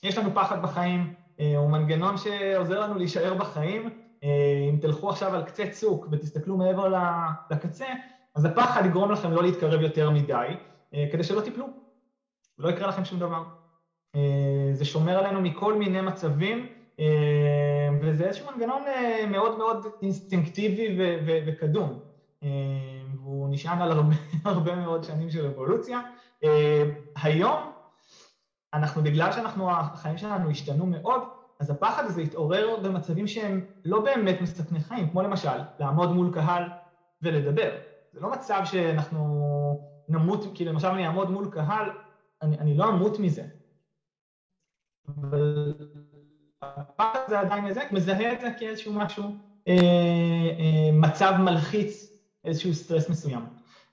[0.03, 1.15] יש לנו פחד בחיים,
[1.57, 3.89] הוא מנגנון שעוזר לנו להישאר בחיים.
[4.71, 6.95] אם תלכו עכשיו על קצה צוק ותסתכלו מעבר
[7.51, 7.87] לקצה,
[8.35, 10.57] אז הפחד יגרום לכם לא להתקרב יותר מדי,
[11.13, 11.67] כדי שלא תיפלו,
[12.59, 13.43] ולא יקרה לכם שום דבר.
[14.73, 16.67] זה שומר עלינו מכל מיני מצבים
[18.01, 18.85] וזה איזשהו מנגנון
[19.29, 20.97] מאוד מאוד אינסטינקטיבי
[21.47, 21.99] וקדום.
[23.15, 26.01] והוא נשען על הרבה, הרבה מאוד שנים של אבולוציה.
[27.17, 27.73] היום,
[28.75, 31.21] אנחנו, בגלל שאנחנו, החיים שלנו השתנו מאוד,
[31.61, 36.63] אז הפחד הזה התעורר במצבים שהם לא באמת מסכני חיים, כמו למשל, לעמוד מול קהל
[37.23, 37.77] ולדבר.
[38.13, 39.21] זה לא מצב שאנחנו
[40.09, 41.91] נמות, כי למשל אני אעמוד מול קהל,
[42.43, 43.45] אני, אני לא אמות מזה.
[45.09, 45.73] אבל
[46.77, 49.25] הפחד הזה עדיין מזהה, מזהה את זה כאיזשהו משהו,
[49.69, 49.75] אה,
[50.59, 52.13] אה, מצב מלחיץ,
[52.45, 53.47] איזשהו סטרס מסוים.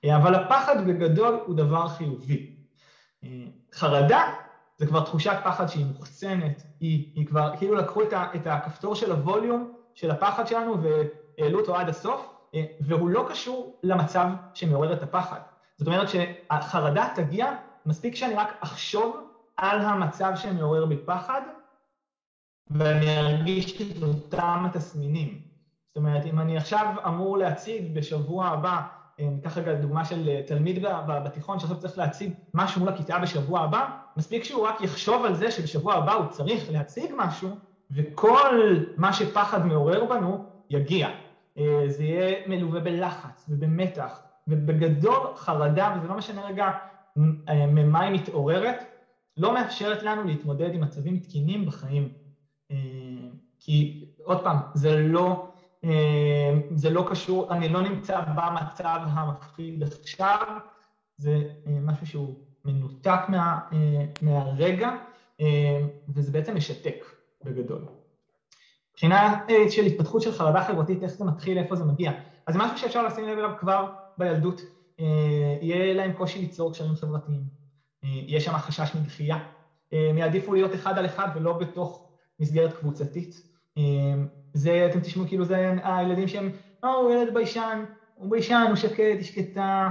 [0.04, 2.52] אה, אבל הפחד בגדול הוא דבר חיובי.
[3.72, 4.32] חרדה
[4.78, 8.94] זה כבר תחושת פחד שהיא מוחצנת, היא, היא כבר, כאילו לקחו את, ה, את הכפתור
[8.94, 12.28] של הווליום של הפחד שלנו והעלו אותו עד הסוף,
[12.80, 15.40] והוא לא קשור למצב שמעורר את הפחד.
[15.76, 17.52] זאת אומרת שהחרדה תגיע,
[17.86, 19.16] מספיק שאני רק אחשוב
[19.56, 21.40] על המצב שמעורר בי פחד,
[22.70, 25.38] ואני ארגיש את אותם התסמינים.
[25.88, 28.80] זאת אומרת, אם אני עכשיו אמור להציג בשבוע הבא,
[29.20, 33.84] אה, ניקח רגע דוגמה של תלמיד בתיכון שעכשיו צריך להציג משהו מול הכיתה בשבוע הבא,
[34.16, 37.56] מספיק שהוא רק יחשוב על זה שבשבוע הבא הוא צריך להציג משהו,
[37.90, 41.08] וכל מה שפחד מעורר בנו יגיע.
[41.58, 46.70] אה, זה יהיה מלווה בלחץ ובמתח, ובגדול חרדה, וזה לא משנה רגע
[47.48, 48.84] אה, ממה היא מתעוררת,
[49.36, 52.21] לא מאפשרת לנו להתמודד עם מצבים תקינים בחיים.
[52.72, 52.76] אה,
[53.58, 55.48] כי עוד פעם, זה לא,
[56.74, 60.58] זה לא קשור, אני לא נמצא במצב המפחיד עכשיו,
[61.16, 63.58] זה משהו שהוא מנותק מה,
[64.22, 64.90] מהרגע,
[66.08, 67.04] וזה בעצם משתק
[67.44, 67.84] בגדול.
[68.92, 72.12] מבחינה אה, של התפתחות של חרדה חברתית, איך זה מתחיל, איפה זה מגיע.
[72.46, 74.60] אז זה משהו שאפשר לשים לב אליו כבר בילדות.
[75.00, 75.04] אה,
[75.60, 77.42] יהיה להם קושי ליצור קשרים חברתיים.
[78.04, 79.38] אה, יש שם חשש מדחייה.
[79.92, 82.08] הם יעדיפו להיות אחד על אחד ולא בתוך
[82.38, 83.42] מסגרת קבוצתית.
[84.52, 86.50] זה, אתם תשמעו כאילו זה הילדים שהם,
[86.82, 89.88] או, הוא ילד ביישן, הוא ביישן, הוא שקט, היא שקטה.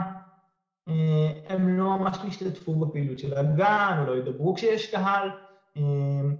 [1.45, 5.29] הם לא ממש ישתתפו בפעילות של הגן, או לא ידברו כשיש קהל.
[5.75, 6.35] אמ,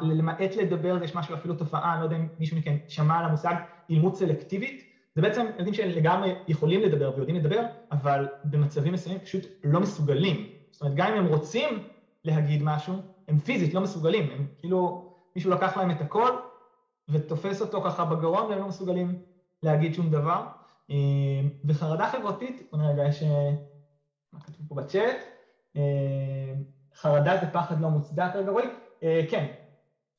[0.00, 3.54] למעט לדבר, יש משהו, אפילו תופעה, אני לא יודע אם מישהו מכם שמע על המושג
[3.90, 4.82] אימות סלקטיבית,
[5.14, 7.60] זה בעצם ילדים שלגמרי יכולים לדבר ויודעים לדבר,
[7.92, 10.36] אבל במצבים מסוימים פשוט לא מסוגלים.
[10.70, 11.88] זאת אומרת, גם אם הם רוצים
[12.24, 12.94] להגיד משהו,
[13.28, 15.05] הם פיזית לא מסוגלים, הם כאילו,
[15.36, 16.30] מישהו לקח להם את הכל
[17.08, 19.22] ותופס אותו ככה בגרון והם לא מסוגלים
[19.62, 20.46] להגיד שום דבר.
[20.90, 23.22] אמ, וחרדה חברתית, בוא נראה רגע, יש...
[24.32, 25.16] מה כתוב פה בצ'אט?
[25.76, 25.82] אמ,
[26.94, 28.66] חרדה זה פחד לא מוצדק, רגע רועי?
[29.02, 29.46] אה, כן,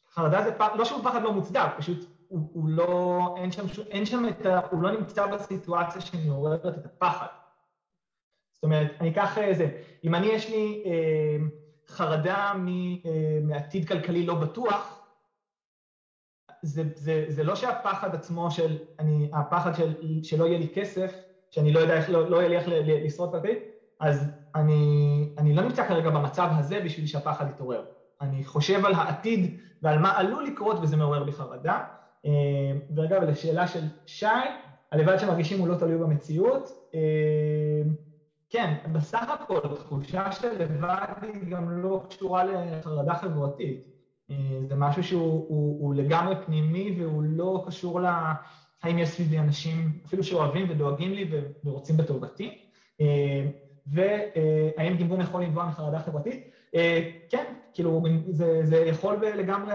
[0.09, 4.05] חרדה זה פחד, לא שהוא פחד לא מוצדק, פשוט הוא, הוא לא, אין שם, אין
[4.05, 4.59] שם את ה...
[4.71, 7.27] הוא לא נמצא בסיטואציה שמעוררת את הפחד.
[8.53, 9.51] זאת אומרת, אני אקח אה,
[10.03, 11.37] אם אני יש לי אה,
[11.87, 14.96] חרדה מ, אה, מעתיד כלכלי לא בטוח,
[16.61, 19.93] זה, זה, זה לא שהפחד עצמו של, אני, הפחד של,
[20.23, 21.13] שלא יהיה לי כסף,
[21.51, 23.59] שאני לא יודע איך, לא, לא יהיה לי איך לשרוד כלכלית,
[23.99, 27.83] אז אני, אני לא נמצא כרגע במצב הזה בשביל שהפחד יתעורר.
[28.21, 31.79] אני חושב על העתיד ועל מה עלול לקרות וזה מעורר בי חרדה.
[32.25, 32.31] אה,
[32.95, 34.25] ואגב, לשאלה של שי,
[34.91, 36.69] הלבד שמרגישים הוא לא תלוי במציאות.
[36.93, 37.81] אה,
[38.49, 43.96] כן, בסך הכל, תחושה של לבד היא גם לא קשורה לחרדה חברתית.
[44.31, 44.35] אה,
[44.69, 48.05] זה משהו שהוא הוא, הוא לגמרי פנימי והוא לא קשור ל...
[48.83, 51.29] האם יש סביבי אנשים אפילו שאוהבים ודואגים לי
[51.63, 52.57] ורוצים בטובתי.
[53.87, 56.51] והאם גימבום יכול לנבוע מחרדה חברתית?
[56.75, 59.73] אה, כן, כאילו זה, זה יכול לגמרי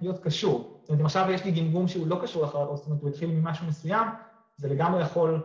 [0.00, 0.80] להיות קשור.
[0.80, 3.30] זאת אומרת, אם עכשיו יש לי גימבום שהוא לא קשור לחרדה, זאת אומרת, הוא התחיל
[3.30, 4.08] ממשהו מסוים,
[4.56, 5.42] זה לגמרי יכול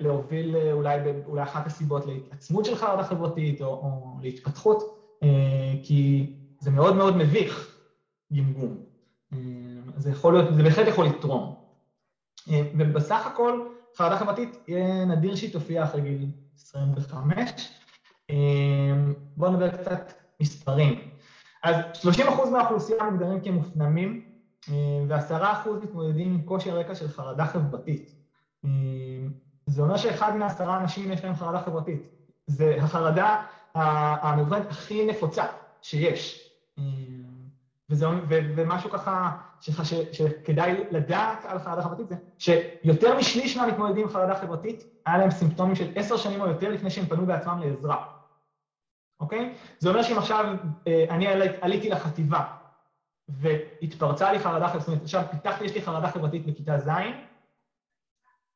[0.00, 4.82] להוביל אולי, אולי אחת הסיבות להתעצמות של חרדה חברתית או, או להתפתחות,
[5.22, 5.28] אה,
[5.82, 7.76] כי זה מאוד מאוד מביך,
[8.32, 8.84] גימגום.
[9.32, 9.38] אה,
[9.96, 11.54] זה יכול להיות, זה בהחלט יכול לתרום.
[12.48, 17.50] ובסך הכל, חרדה חברתית יהיה נדיר שהיא תופיע אחרי גיל 25.
[18.30, 21.08] אמ, בואו נדבר קצת מספרים.
[21.62, 24.24] אז 30% מהאוכלוסייה מוגדרים כמופנמים,
[24.68, 24.74] אמ,
[25.08, 28.14] ו-10% מתמודדים עם קושי רקע של חרדה חברתית.
[28.64, 29.32] אמ,
[29.66, 32.08] זה אומר שאחד מעשרה אנשים יש להם חרדה חברתית.
[32.46, 33.42] זה החרדה
[33.74, 35.44] המאובחנת הכי נפוצה
[35.82, 36.51] שיש.
[37.90, 39.30] וזה, ו, ומשהו ככה
[39.60, 45.18] שח, ש, שכדאי לדעת על חרדה חברתית זה שיותר משליש מהמתמודדים עם חרדה חברתית, היה
[45.18, 48.04] להם סימפטומים של עשר שנים או יותר לפני שהם פנו בעצמם לעזרה.
[49.20, 49.54] אוקיי?
[49.78, 50.44] זה אומר שאם עכשיו
[50.86, 51.26] אה, אני
[51.60, 52.44] עליתי לחטיבה
[53.28, 56.88] והתפרצה לי חרדה חברתית, עכשיו פיתחתי, יש לי חרדה חברתית בכיתה ז',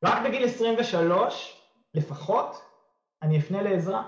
[0.03, 1.61] רק בגיל 23
[1.93, 2.61] לפחות
[3.21, 4.03] אני אפנה לעזרה.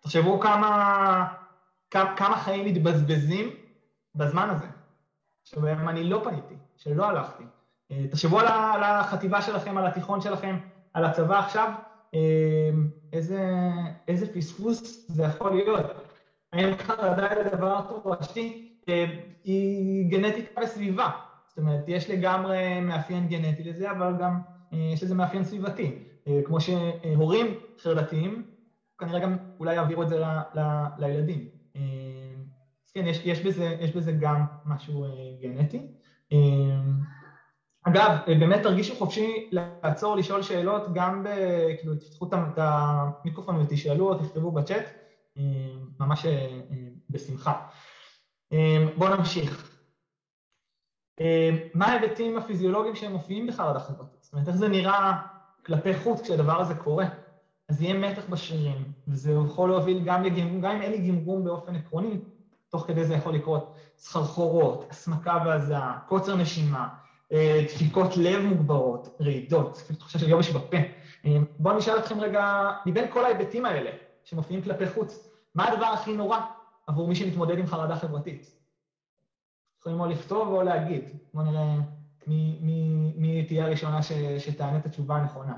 [0.00, 1.39] תחשבו כמה,
[1.90, 3.50] כמה, חיים מתבזבזים
[4.14, 4.66] בזמן הזה.
[5.44, 7.44] שבהם אני לא פניתי, שלא הלכתי.
[8.10, 10.56] תחשבו על החטיבה שלכם, על התיכון שלכם,
[10.94, 11.72] על הצבא עכשיו,
[13.12, 13.40] איזה,
[14.08, 15.86] איזה פספוס זה יכול להיות.
[16.52, 18.74] האם חרדה היא לדבר תורשתי?
[19.44, 21.10] היא גנטיקה וסביבה.
[21.48, 24.40] זאת אומרת, יש לגמרי מאפיין גנטי לזה, אבל גם
[24.72, 26.04] יש לזה מאפיין סביבתי.
[26.44, 27.46] כמו שהורים
[27.78, 28.42] חרדתיים,
[28.98, 30.24] כנראה גם אולי יעבירו את זה ל,
[30.54, 30.60] ל,
[30.98, 31.59] לילדים.
[32.90, 35.04] אז כן, יש, יש, בזה, יש בזה גם משהו
[35.40, 35.86] גנטי.
[37.82, 41.28] אגב, באמת תרגישו חופשי לעצור, לשאול שאלות, גם ב...
[41.78, 44.84] כאילו, תפתחו את המיקרופון ותשאלו או תכתבו בצ'אט,
[46.00, 46.26] ממש
[47.10, 47.52] בשמחה.
[48.96, 49.76] בואו נמשיך.
[51.74, 54.22] מה ההיבטים הפיזיולוגיים שהם מופיעים בחרדה חברתית?
[54.22, 55.12] זאת אומרת, איך זה נראה
[55.66, 57.06] כלפי חוץ כשהדבר הזה קורה?
[57.68, 61.76] אז יהיה מתח בשרירים, וזה יכול להוביל גם לגמגום, גם אם אין לי גמגום באופן
[61.76, 62.20] עקרוני,
[62.70, 66.88] תוך כדי זה יכול לקרות סחרחורות, הסמקה והזעה, קוצר נשימה,
[67.64, 70.76] דפיקות לב מוגברות, רעידות, אפילו תחושה של יובש בפה.
[71.58, 73.90] בואו נשאל אתכם רגע, מבין כל ההיבטים האלה
[74.24, 76.38] שמופיעים כלפי חוץ, מה הדבר הכי נורא
[76.86, 78.54] עבור מי שמתמודד עם חרדה חברתית?
[79.80, 81.10] יכולים או לכתוב או להגיד.
[81.34, 81.74] בואו נראה
[82.26, 85.54] מי, מי, מי תהיה הראשונה ש, שתענה את התשובה הנכונה.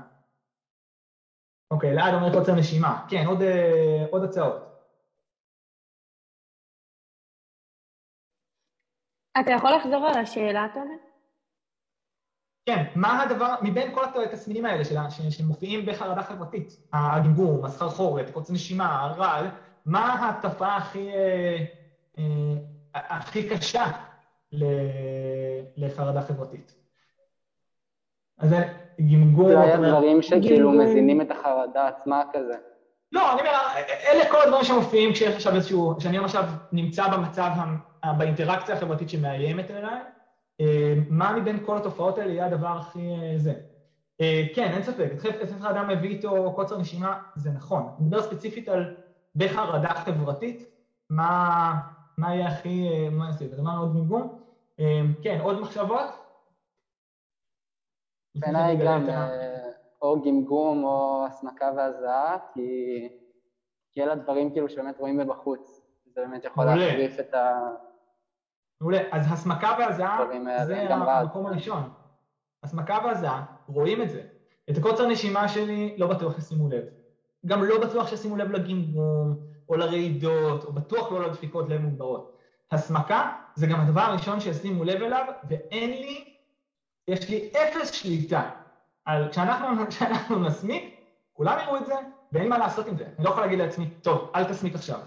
[1.71, 3.03] אוקיי, אלעד אומר קוצר נשימה.
[3.07, 3.41] כן, עוד,
[4.11, 4.72] עוד הצעות.
[9.39, 10.95] אתה יכול לחזור על השאלה, תומר?
[12.65, 19.01] כן, מה הדבר, מבין כל התסמינים האלה שלה, שמופיעים בחרדה חברתית, הגמגום, הסחרחורת, קוצר נשימה,
[19.01, 19.45] הרעל,
[19.85, 21.57] מה התופעה הכי, אה,
[22.17, 22.53] אה,
[22.93, 23.85] הכי קשה
[25.77, 26.75] לחרדה חברתית?
[28.39, 28.57] אז זה
[29.11, 29.47] גמגום...
[29.47, 32.55] זה היה דברים שכאילו מזינים את החרדה עצמה כזה.
[33.11, 37.49] לא, אני אומר, אלה כל הדברים שמופיעים כשיש עכשיו איזשהו, כשאני עכשיו נמצא במצב,
[38.17, 40.01] באינטראקציה החברתית שמאיימת עליי,
[41.09, 43.53] מה מבין כל התופעות האלה יהיה הדבר הכי זה?
[44.55, 47.81] כן, אין ספק, התקף חרדה מביא איתו קוצר נשימה, זה נכון.
[47.99, 48.95] אני מדבר ספציפית על
[49.35, 50.69] בחרדה חברתית,
[51.09, 51.73] מה,
[52.17, 53.47] מה יהיה הכי, מה נעשה?
[53.47, 54.39] זה דבר מאוד גמגום.
[55.23, 56.05] כן, עוד מחשבות?
[58.35, 59.07] בעיניי גם
[60.01, 62.37] או גמגום או הסמקה והזעה,
[63.91, 65.81] כי אלה דברים כאילו שבאמת רואים מבחוץ.
[66.05, 67.69] זה באמת יכול להחריף את ה...
[68.83, 68.99] מעולה.
[69.11, 70.19] אז הסמקה והזעה
[70.65, 71.89] זה המקום הראשון.
[72.63, 74.21] הסמקה והזעה, רואים את זה.
[74.69, 76.83] את הקוצר נשימה שלי לא בטוח שישימו לב.
[77.45, 79.37] גם לא בטוח שישימו לב לגמגום,
[79.69, 82.37] או לרעידות, או בטוח לא לדפיקות לב מוגברות.
[82.71, 86.33] הסמקה זה גם הדבר הראשון שישימו לב אליו, ואין לי,
[87.07, 88.49] יש לי אפס שליטה
[89.05, 90.99] על כשאנחנו, כשאנחנו נסמיק,
[91.33, 91.95] כולם יראו את זה,
[92.31, 93.05] ואין מה לעשות עם זה.
[93.17, 94.99] אני לא יכול להגיד לעצמי, טוב, אל תסמיק עכשיו.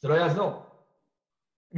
[0.00, 0.63] זה לא יעזור.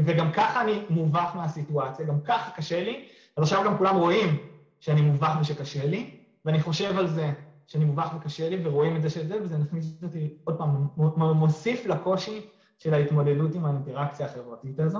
[0.05, 4.37] וגם ככה אני מובך מהסיטואציה, גם ככה קשה לי, אז עכשיו גם כולם רואים
[4.81, 6.11] שאני מובך ושקשה לי,
[6.45, 7.33] ואני חושב על זה
[7.67, 11.87] שאני מובך וקשה לי, ורואים את זה של זה, וזה מכניס אותי, עוד פעם, מוסיף
[11.87, 12.47] לקושי
[12.79, 14.99] של ההתמודדות עם האינטראקציה החברתית הזו.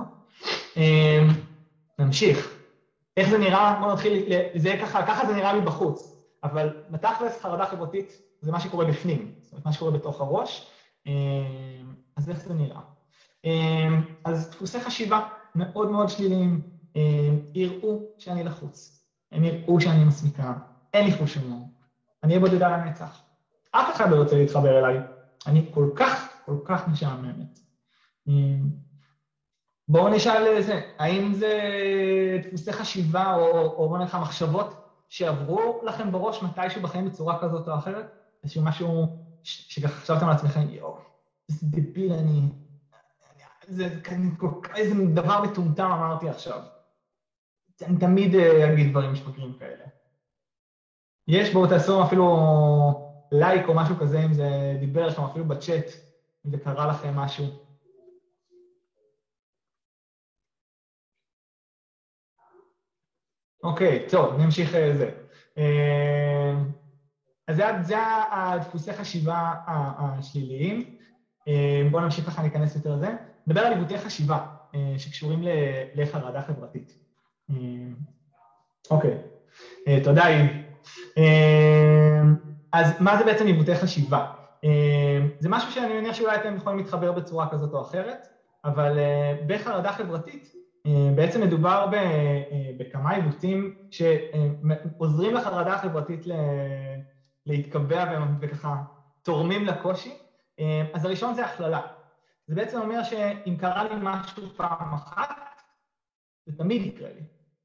[1.99, 2.57] נמשיך.
[3.17, 3.77] איך זה נראה?
[3.79, 4.23] בואו נתחיל,
[4.55, 9.51] זה ככה, ככה זה נראה מבחוץ, אבל בתכלס חרדה חברתית זה מה שקורה בפנים, זאת
[9.51, 10.71] אומרת, מה שקורה בתוך הראש,
[12.15, 12.81] אז איך זה נראה?
[14.23, 15.19] אז דפוסי חשיבה
[15.55, 16.61] מאוד מאוד שליליים,
[17.55, 20.53] יראו שאני לחוץ, הם יראו שאני מסמיקה,
[20.93, 21.69] אין לי חוש הומור,
[22.23, 23.23] אני אהיה בודדה לנצח.
[23.71, 24.99] אף אחד לא רוצה להתחבר אליי,
[25.47, 27.59] אני כל כך, כל כך משעממת.
[29.87, 31.59] בואו נשאל זה, האם זה
[32.43, 34.73] דפוסי חשיבה או, או בואו נלך מחשבות
[35.09, 38.05] שעברו לכם בראש מתישהו בחיים בצורה כזאת או אחרת?
[38.43, 40.97] איזשהו משהו שחשבתם על עצמכם, יואו,
[41.49, 42.41] איזה דביל אני,
[43.67, 43.87] זה
[44.75, 46.61] איזה דבר מטומטם אמרתי עכשיו.
[47.81, 48.35] אני תמיד
[48.73, 49.85] אגיד דברים שפגרים כאלה.
[51.27, 52.25] יש, בואו תעשו אפילו
[53.31, 55.85] לייק או משהו כזה, אם זה דיבר לכם אפילו בצ'אט,
[56.45, 57.45] אם זה קרה לכם משהו.
[63.63, 65.11] אוקיי, טוב, נמשיך זה.
[67.47, 67.95] אז זה, זה
[68.31, 70.97] הדפוסי חשיבה השליליים.
[71.91, 73.36] בואו נמשיך ככה להיכנס יותר לזה.
[73.47, 74.39] נדבר על עיוותי חשיבה
[74.97, 75.41] שקשורים
[75.93, 76.97] לחרדה חברתית.
[78.91, 79.17] אוקיי,
[80.03, 80.45] תודה איב.
[82.73, 84.25] אז מה זה בעצם עיוותי חשיבה?
[85.39, 88.27] זה משהו שאני מניח שאולי אתם יכולים להתחבר בצורה כזאת או אחרת,
[88.65, 88.97] אבל
[89.45, 90.53] בחרדה חברתית
[91.15, 91.85] בעצם מדובר
[92.77, 96.25] בכמה עיוותים שעוזרים לחרדה החברתית
[97.45, 98.05] להתקבע
[98.39, 98.75] וככה
[99.21, 100.17] תורמים לקושי.
[100.93, 101.81] אז הראשון זה הכללה.
[102.47, 105.29] זה בעצם אומר שאם קרה לי משהו פעם אחת,
[106.45, 107.21] זה תמיד יקרה לי.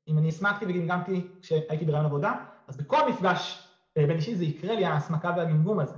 [0.09, 2.33] אם אני הסמקתי וגמגמתי כשהייתי ברעיון עבודה,
[2.69, 5.97] אז בכל מפגש בין אישי זה יקרה לי ההסמקה והגמגום הזה.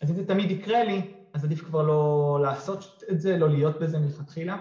[0.00, 3.80] אז אם זה תמיד יקרה לי, אז עדיף כבר לא לעשות את זה, לא להיות
[3.80, 4.56] בזה מלכתחילה.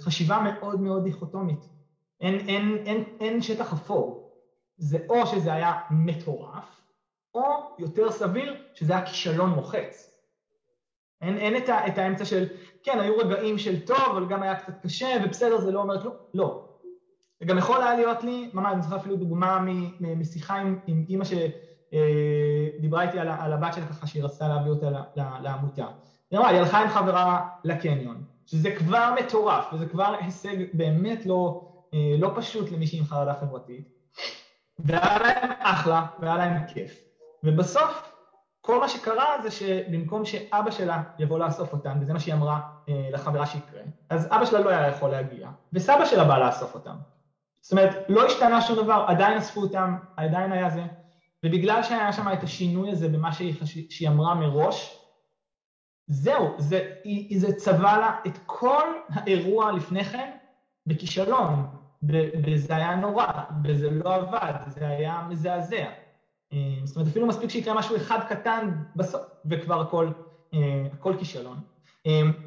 [0.00, 1.68] חשיבה מאוד מאוד דיכוטומית.
[2.20, 4.32] אין, אין, אין, אין שטח אפור.
[4.76, 6.80] זה או שזה היה מטורף,
[7.34, 7.42] או
[7.78, 10.11] יותר סביר שזה היה כישלון מוחץ.
[11.22, 12.46] אין, אין את, ה, את האמצע של,
[12.82, 16.14] כן, היו רגעים של טוב, אבל גם היה קצת קשה, ובסדר, זה לא אומר כלום.
[16.34, 16.64] לא.
[17.40, 19.58] זה גם יכול היה להיות לי, ממש, אני זוכר אפילו דוגמה
[20.00, 24.90] משיחה עם, עם אימא שדיברה איתי על, על הבת שלה ככה, שהיא רצתה להביא אותה
[25.16, 25.86] לעמותה.
[26.30, 31.62] היא אמרה, היא הלכה עם חברה לקניון, שזה כבר מטורף, וזה כבר הישג באמת לא,
[32.18, 33.88] לא פשוט למישהי עם חרדה חברתית.
[34.78, 37.04] והיה להם אחלה, והיה להם כיף.
[37.44, 38.11] ובסוף,
[38.64, 43.08] כל מה שקרה זה שבמקום שאבא שלה יבוא לאסוף אותם, וזה מה שהיא אמרה אה,
[43.10, 46.96] לחברה שיקרה, אז אבא שלה לא היה יכול להגיע, וסבא שלה בא לאסוף אותם.
[47.62, 50.84] זאת אומרת, לא השתנה שום דבר, עדיין אספו אותם, עדיין היה זה,
[51.44, 53.54] ובגלל שהיה שם את השינוי הזה במה שהיא,
[53.88, 54.98] שהיא אמרה מראש,
[56.06, 56.80] זהו, זה,
[57.36, 60.30] זה צבע לה את כל האירוע לפני כן
[60.86, 61.66] בכישלון,
[62.46, 63.26] וזה היה נורא,
[63.64, 66.01] וזה לא עבד, זה היה מזעזע.
[66.84, 70.10] זאת אומרת, אפילו מספיק שיקרה משהו אחד קטן בסוף, וכבר הכל,
[70.92, 71.60] הכל כישלון.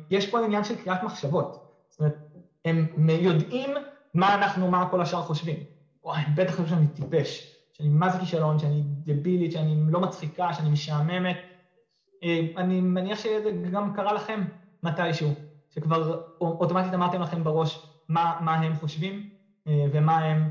[0.10, 1.72] יש פה עניין של קריאת מחשבות.
[1.90, 2.16] זאת אומרת,
[2.66, 3.70] הם יודעים
[4.14, 5.58] מה אנחנו, מה כל השאר חושבים.
[6.04, 10.70] וואי, בטח חושב שאני טיפש, שאני מה זה כישלון, שאני דבילית, שאני לא מצחיקה, שאני
[10.70, 11.38] משעממת.
[12.58, 14.44] אני מניח שזה גם קרה לכם
[14.84, 15.34] מתישהו,
[15.70, 19.30] שכבר אוטומטית אמרתם לכם בראש מה, מה הם חושבים
[19.66, 20.50] ומה הם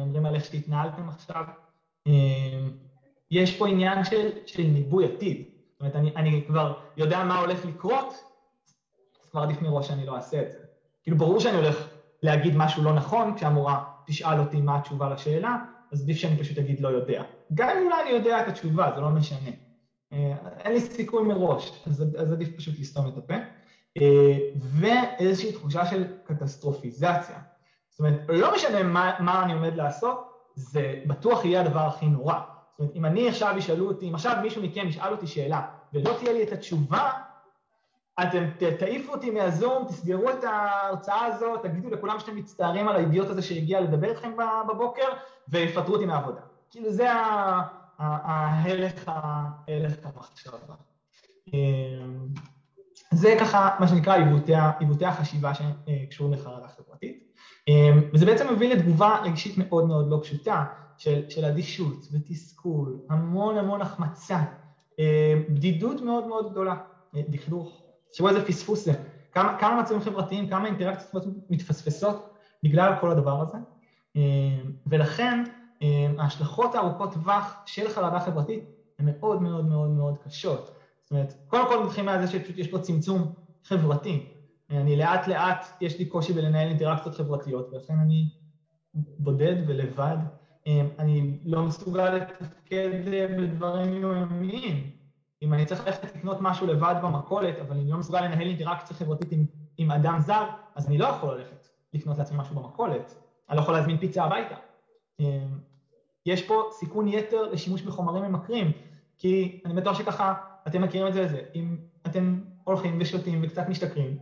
[0.00, 1.44] אומרים על איך שהתנהלתם עכשיו.
[3.30, 5.44] יש פה עניין של, של ניבוי עתיד.
[5.72, 8.12] זאת אומרת, אני, אני כבר יודע מה הולך לקרות,
[9.22, 10.58] אז כבר עדיף מראש שאני לא אעשה את זה.
[11.02, 11.88] כאילו, ברור שאני הולך
[12.22, 15.56] להגיד משהו לא נכון, כשהמורה תשאל אותי מה התשובה לשאלה,
[15.92, 17.22] אז עדיף שאני פשוט אגיד לא יודע.
[17.54, 19.50] גם אם אולי אני יודע את התשובה, זה לא משנה.
[20.64, 23.34] אין לי סיכוי מראש, אז, אז עדיף פשוט לסתום את הפה.
[24.54, 27.38] ואיזושהי תחושה של קטסטרופיזציה.
[27.90, 30.27] זאת אומרת, לא משנה מה, מה אני עומד לעשות,
[30.58, 32.34] זה בטוח יהיה הדבר הכי נורא.
[32.34, 36.10] זאת אומרת, אם אני עכשיו ישאלו אותי, אם עכשיו מישהו מכם ישאל אותי שאלה, ולא
[36.18, 37.10] תהיה לי את התשובה,
[38.22, 38.44] אתם
[38.78, 43.80] תעיפו אותי מהזום, תסגרו את ההרצאה הזאת, תגידו לכולם שאתם מצטערים על האידיוט הזה שהגיע
[43.80, 44.32] לדבר איתכם
[44.68, 45.08] בבוקר,
[45.48, 46.40] ויפטרו אותי מהעבודה.
[46.70, 47.12] כאילו זה
[47.98, 49.10] ההלך
[50.04, 50.74] המחשבה.
[53.10, 54.16] זה ככה, מה שנקרא,
[54.78, 57.27] עיוותי החשיבה שקשורים לחרדה חברתית.
[58.12, 60.64] וזה בעצם מביא לתגובה רגשית מאוד מאוד לא פשוטה
[60.96, 64.38] של, של אדישות ותסכול, המון המון החמצה,
[65.48, 66.74] בדידות מאוד מאוד גדולה,
[67.14, 67.82] דכדוך,
[68.16, 68.92] תראו איזה פספוס זה,
[69.32, 72.28] כמה, כמה מצבים חברתיים, כמה אינטראקציות מתפספסות
[72.62, 73.58] בגלל כל הדבר הזה,
[74.86, 75.44] ולכן
[76.18, 78.64] ההשלכות הארוכות טווח של חרדה חברתית
[78.98, 80.70] הן מאוד מאוד מאוד מאוד קשות.
[81.02, 83.32] זאת אומרת, קודם כל מתחילים מהזה שפשוט יש פה צמצום
[83.64, 84.37] חברתי.
[84.70, 88.28] אני לאט לאט, יש לי קושי בלנהל אינטראקציות חברתיות, ולכן אני
[88.94, 90.16] בודד ולבד.
[90.98, 92.90] אני לא מסוגל לתפקד
[93.38, 94.90] בדברים יומיומיים.
[95.42, 99.32] אם אני צריך ללכת לקנות משהו לבד במכולת, אבל אני לא מסוגל לנהל אינטראקציה חברתית
[99.32, 99.44] עם,
[99.76, 103.14] עם אדם זר, אז אני לא יכול ללכת לקנות לעצמי משהו במכולת.
[103.48, 104.54] אני לא יכול להזמין פיצה הביתה.
[106.26, 108.72] יש פה סיכון יתר לשימוש בחומרים ממכרים,
[109.18, 110.34] כי אני בטוח שככה
[110.66, 111.40] אתם מכירים את זה לזה.
[111.54, 111.76] אם
[112.06, 114.18] אתם הולכים ושותים וקצת משתכרים,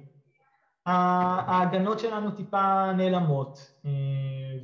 [0.86, 3.70] ההגנות שלנו טיפה נעלמות,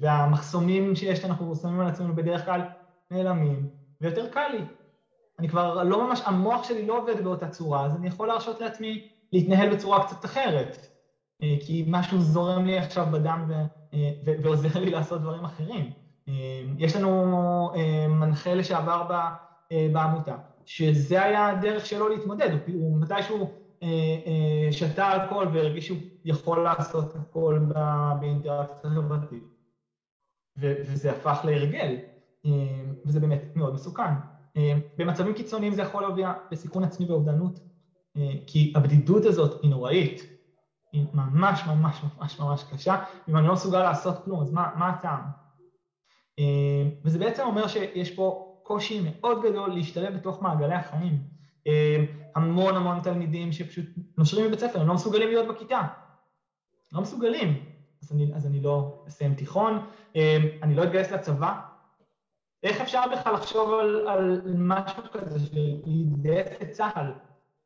[0.01, 2.63] והמחסומים שיש שאנחנו שמים על עצמנו בדרך כלל
[3.11, 3.67] נעלמים,
[4.01, 4.65] ויותר קל לי.
[5.39, 9.03] אני כבר לא ממש, המוח שלי לא עובד באותה צורה, אז אני יכול להרשות לעצמי
[9.33, 10.87] להתנהל בצורה קצת אחרת,
[11.61, 13.51] כי משהו זורם לי עכשיו בדם
[14.43, 15.91] ועוזר לי לעשות דברים אחרים.
[16.79, 17.71] יש לנו
[18.09, 19.09] מנחה לשעבר
[19.93, 23.62] בעמותה, שזה היה הדרך שלו להתמודד, הוא מתישהו
[24.71, 27.61] שתה אלכוהול והרגיש שהוא יכול לעשות הכל
[28.21, 29.45] באינטראקציה חברתית.
[30.57, 31.97] וזה הפך להרגל,
[33.05, 34.13] וזה באמת מאוד מסוכן.
[34.99, 37.61] במצבים קיצוניים זה יכול להוביל לסיכון עצמי ואובדנות,
[38.47, 40.21] כי הבדידות הזאת היא נוראית,
[40.93, 44.89] היא ממש ממש ממש ממש קשה, אם אני לא מסוגל לעשות כלום, אז מה, מה
[44.89, 45.23] הטעם?
[47.05, 51.32] וזה בעצם אומר שיש פה קושי מאוד גדול להשתלב בתוך מעגלי החיים.
[52.35, 53.85] המון המון תלמידים שפשוט
[54.19, 55.83] נושרים מבית ספר, הם לא מסוגלים להיות בכיתה.
[56.93, 57.65] לא מסוגלים.
[58.03, 59.87] אז אני, אז אני לא אסיים תיכון,
[60.63, 61.61] אני לא אתגייס לצבא.
[62.63, 65.57] איך אפשר בכלל לחשוב על, על משהו כזה של
[65.87, 67.13] להתגייס לצה"ל,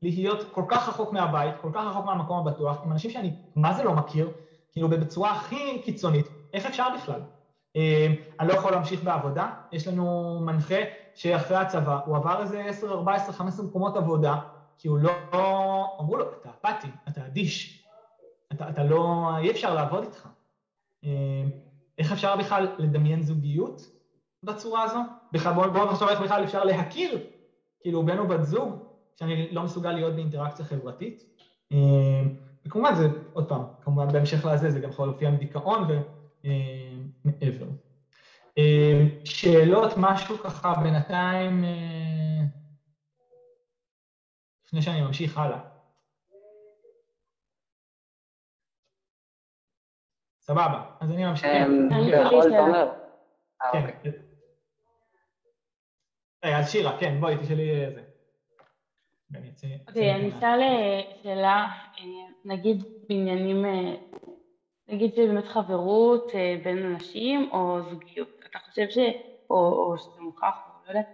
[0.02, 3.84] להיות כל כך רחוק מהבית, כל כך רחוק מהמקום הבטוח, עם אנשים שאני מה זה
[3.84, 4.30] לא מכיר,
[4.72, 7.20] כאילו בצורה הכי קיצונית, איך אפשר בכלל?
[8.40, 10.78] אני לא יכול להמשיך בעבודה, יש לנו מנחה
[11.14, 14.40] שאחרי הצבא, הוא עבר איזה 10, 14, 15 מקומות עבודה,
[14.78, 15.10] כי הוא לא...
[16.00, 17.86] אמרו לו, אתה אפאתי, אתה אדיש,
[18.52, 19.30] אתה, אתה לא...
[19.38, 20.28] אי אפשר לעבוד איתך.
[21.98, 23.82] איך אפשר בכלל לדמיין זוגיות
[24.42, 24.98] בצורה הזו?
[25.32, 27.18] בכלל, בואו בוא נחשוב איך בכלל אפשר להכיר,
[27.80, 28.82] כאילו בן או בת זוג,
[29.16, 31.24] שאני לא מסוגל להיות באינטראקציה חברתית.
[32.66, 35.88] וכמובן זה, עוד פעם, כמובן בהמשך לזה זה גם יכול להופיע עם דיכאון
[36.46, 37.66] ומעבר.
[39.24, 41.64] שאלות, משהו ככה בינתיים,
[44.66, 45.58] לפני שאני ממשיך הלאה.
[50.40, 51.46] סבבה, אז אני ממשיך.
[53.72, 54.10] כן.
[56.42, 58.02] אז שירה, כן, בואי תשאלי איזה.
[59.88, 60.60] אוקיי, אני אשאל
[61.22, 61.66] שאלה,
[62.44, 63.64] נגיד בעניינים,
[64.88, 66.32] נגיד שזה באמת חברות
[66.62, 68.28] בין אנשים או זוגיות.
[68.50, 68.98] אתה חושב ש...
[69.50, 71.06] או שזה מוכח, או לא יודעת,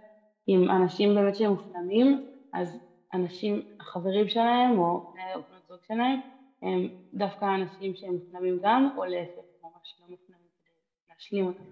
[0.47, 2.77] עם אנשים באמת שהם מופנמים, אז
[3.13, 6.19] אנשים, החברים שלהם או בני ובנות זוג שלהם,
[6.61, 11.63] הם דווקא אנשים שהם מופנמים גם, או להפך, ממש לא מופנמים כדי להשלים אותם.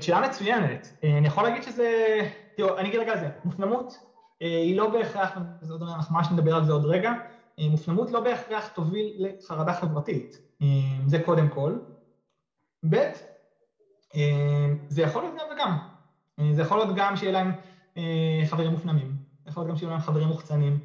[0.00, 0.88] שאלה מצוינת.
[1.18, 2.18] אני יכול להגיד שזה...
[2.56, 3.28] תראו, אני אגיד רגע על זה.
[3.44, 3.98] מופנמות
[4.40, 7.12] היא לא בהכרח, זאת אומרת, אנחנו ממש נדבר על זה עוד רגע,
[7.58, 10.40] מופנמות לא בהכרח תוביל לחרדה חברתית.
[11.06, 11.78] זה קודם כל.
[12.88, 12.96] ב',
[14.88, 15.76] זה יכול להיות גם וגם.
[16.52, 17.52] זה יכול להיות גם שיהיה להם
[18.44, 20.78] חברים מופנמים, זה יכול להיות גם שיהיו להם חברים מוחצנים.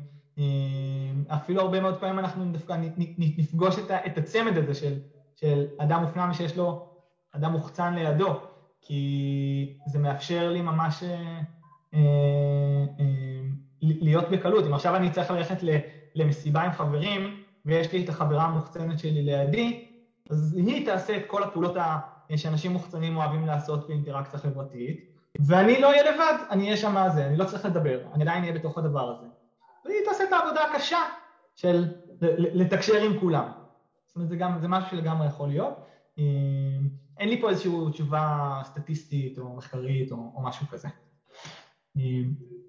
[1.28, 2.76] אפילו הרבה מאוד פעמים אנחנו דווקא
[3.18, 4.74] נפגוש את הצמד הזה
[5.36, 6.86] של אדם מופנם שיש לו
[7.32, 8.34] אדם מוחצן לידו,
[8.82, 11.04] כי זה מאפשר לי ממש
[13.82, 14.66] להיות בקלות.
[14.66, 15.64] אם עכשיו אני צריך ללכת
[16.16, 19.86] למסיבה עם חברים, ויש לי את החברה המוחצנת שלי לידי,
[20.30, 21.76] אז היא תעשה את כל הפעולות
[22.36, 27.38] שאנשים מוחצנים אוהבים לעשות באינטראקציה חברתית, ואני לא אהיה לבד, אני אהיה שם זה, אני
[27.38, 29.28] לא צריך לדבר, אני עדיין אהיה בתוך הדבר הזה.
[29.86, 31.00] והיא תעשה את העבודה הקשה
[31.56, 31.86] של
[32.38, 33.52] לתקשר עם כולם.
[34.08, 35.74] זאת אומרת, זה, גם, זה משהו שלגמרי יכול להיות.
[37.18, 40.88] אין לי פה איזושהי תשובה סטטיסטית או מחקרית או, או משהו כזה.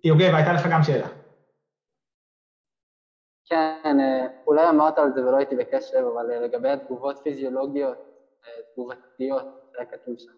[0.04, 1.08] יוגב, הייתה לך גם שאלה.
[3.50, 3.96] כן,
[4.46, 7.98] אולי אמרת על זה ולא הייתי בקשב, אבל לגבי התגובות פיזיולוגיות,
[8.72, 10.32] תגובתיות, זה היה כתוב שם.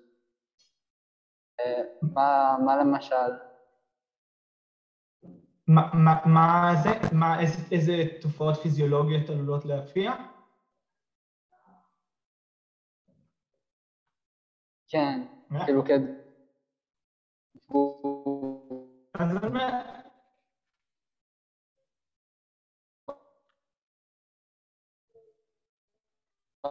[2.03, 3.33] מה, מה למשל?
[5.67, 6.91] מה, מה, מה זה?
[7.13, 10.13] מה, איזה, איזה תופעות פיזיולוגיות עלולות להופיע?
[14.89, 15.21] כן,
[15.65, 16.01] כאילו כד...
[19.15, 20.02] אז אני אומר...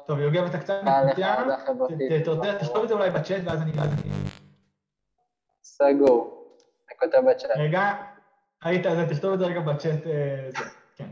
[0.07, 3.71] טוב, יוגב, אתה קצת מקוטע, תכתוב את זה אולי בצ'אט ואז אני...
[5.63, 6.47] סגור,
[6.89, 7.49] אני כותב בצ'אט.
[7.55, 7.93] רגע,
[8.61, 10.63] היית, אז תכתוב את זה רגע בצ'אט, זה,
[10.95, 11.07] כן.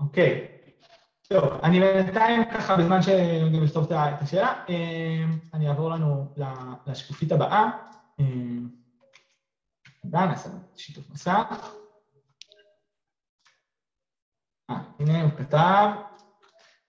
[0.00, 0.48] אוקיי.
[1.28, 4.64] טוב, אני בינתיים ככה, בזמן שאני לכתוב את השאלה,
[5.54, 6.34] אני אעבור לנו
[6.86, 7.70] לשקופית הבאה.
[10.04, 11.76] רגע, נעשה שיתוף מסך.
[14.70, 15.88] אה, הנה הוא כתב,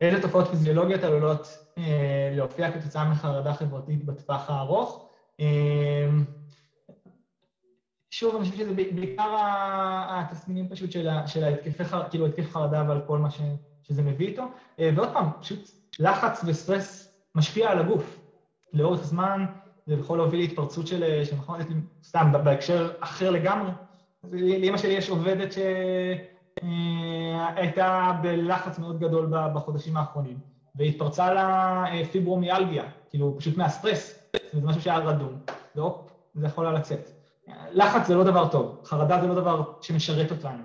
[0.02, 1.58] איזה תופעות פיזיולוגיות עלולות
[2.32, 5.10] להופיע כתוצאה מחרדה חברתית בטווח הארוך.
[8.10, 9.36] שוב, אני חושב שזה בעיקר
[10.10, 10.92] התסמינים פשוט
[11.26, 13.30] של ההתקפי חרדה, כאילו התקף חרדה ועל כל מה
[13.84, 14.44] שזה מביא איתו.
[14.78, 15.70] ועוד פעם, פשוט
[16.00, 18.20] לחץ וסטרס משפיע על הגוף.
[18.74, 19.46] לאורך זמן
[19.86, 21.68] זה יכול להוביל להתפרצות של מכונת,
[22.04, 23.72] סתם, בהקשר אחר לגמרי.
[24.32, 25.54] לאמא שלי יש עובדת
[26.62, 30.40] שהייתה בלחץ מאוד גדול בחודשים האחרונים,
[30.76, 34.20] והתפרצה לה פיברומיאלגיה, כאילו פשוט מהסטרס,
[34.54, 35.40] זה משהו שהיה רדום,
[35.76, 37.10] והופ, זה יכול לצאת.
[37.72, 40.64] לחץ זה לא דבר טוב, חרדה זה לא דבר שמשרת אותנו.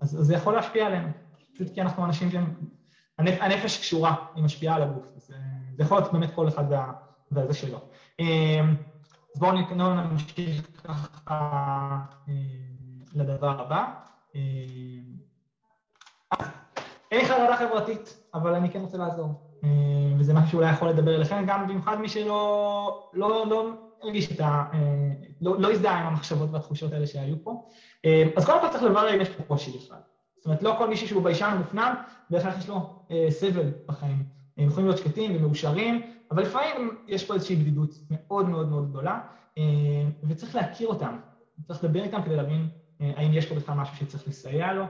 [0.00, 1.08] אז זה יכול להשפיע עלינו,
[1.54, 2.54] פשוט כי אנחנו אנשים שהם...
[3.18, 5.04] הנפש קשורה, היא משפיעה על הגוף.
[5.76, 6.64] זה יכול להיות באמת כל אחד
[7.32, 7.78] והזה שלו.
[9.34, 11.98] אז בואו נמשיך ככה
[13.14, 13.92] לדבר הבא.
[17.10, 19.48] אין חרדה חברתית, אבל אני כן רוצה לעזור.
[20.18, 23.70] וזה משהו שאולי יכול לדבר אליכם, גם במיוחד מי שלא לא, לא
[24.02, 24.64] הרגיש את ה...
[25.40, 27.68] לא, לא הזדהה עם המחשבות והתחושות האלה שהיו פה.
[28.36, 29.98] אז קודם כל צריך לברר אם יש פה קושי בכלל.
[30.36, 31.94] זאת אומרת, לא כל מישהו שהוא ביישן או מופנם,
[32.30, 34.24] בהכרח יש לו סבל בחיים.
[34.56, 39.20] הם יכולים להיות שקטים ומאושרים, אבל לפעמים יש פה איזושהי בדידות מאוד מאוד מאוד גדולה,
[40.28, 41.16] וצריך להכיר אותם.
[41.66, 42.68] צריך לדבר איתם כדי להבין
[43.16, 44.84] האם יש פה בכלל משהו שצריך לסייע לו.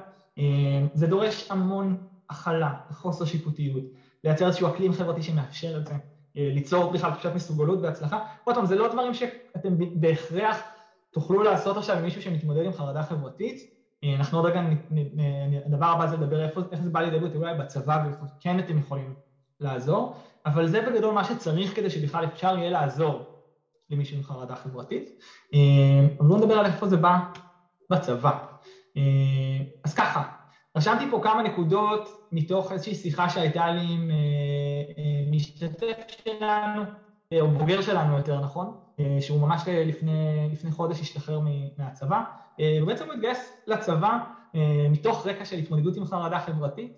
[0.94, 1.96] זה דורש המון
[2.30, 3.82] הכלה, חוסר שיפוטיות,
[4.24, 5.94] לייצר איזשהו אקלים חברתי שמאפשר את זה,
[6.34, 8.18] ליצור בכלל תחושת מסוגלות והצלחה.
[8.44, 10.62] עוד פעם, זה לא דברים שאתם בהכרח
[11.10, 13.72] תוכלו לעשות עכשיו עם מישהו שמתמודד עם חרדה חברתית.
[14.16, 14.62] אנחנו עוד רגע,
[15.66, 18.78] הדבר הבא זה לדבר איפה, איך זה בא לידי ביטוי אולי בצבא ואיפה כן אתם
[18.78, 19.14] יכולים
[19.60, 20.14] לעזור,
[20.46, 23.24] אבל זה בגדול מה שצריך כדי שבכלל אפשר יהיה לעזור
[23.90, 25.10] למישהו עם חרדה חברתית.
[25.52, 27.18] אבל בואו נדבר על איפה זה בא
[27.93, 28.32] בצבא.
[29.84, 30.22] אז ככה,
[30.76, 34.11] רשמתי פה כמה נקודות מתוך איזושהי שיחה שהייתה לי עם
[35.30, 36.82] משתתף שלנו,
[37.40, 38.72] או בוגר שלנו יותר נכון,
[39.20, 41.40] שהוא ממש לפני, לפני חודש השתחרר
[41.76, 42.22] מהצבא,
[42.82, 44.18] ובעצם הוא התגייס לצבא
[44.90, 46.93] מתוך רקע של התמודדות עם חרדה חברתית,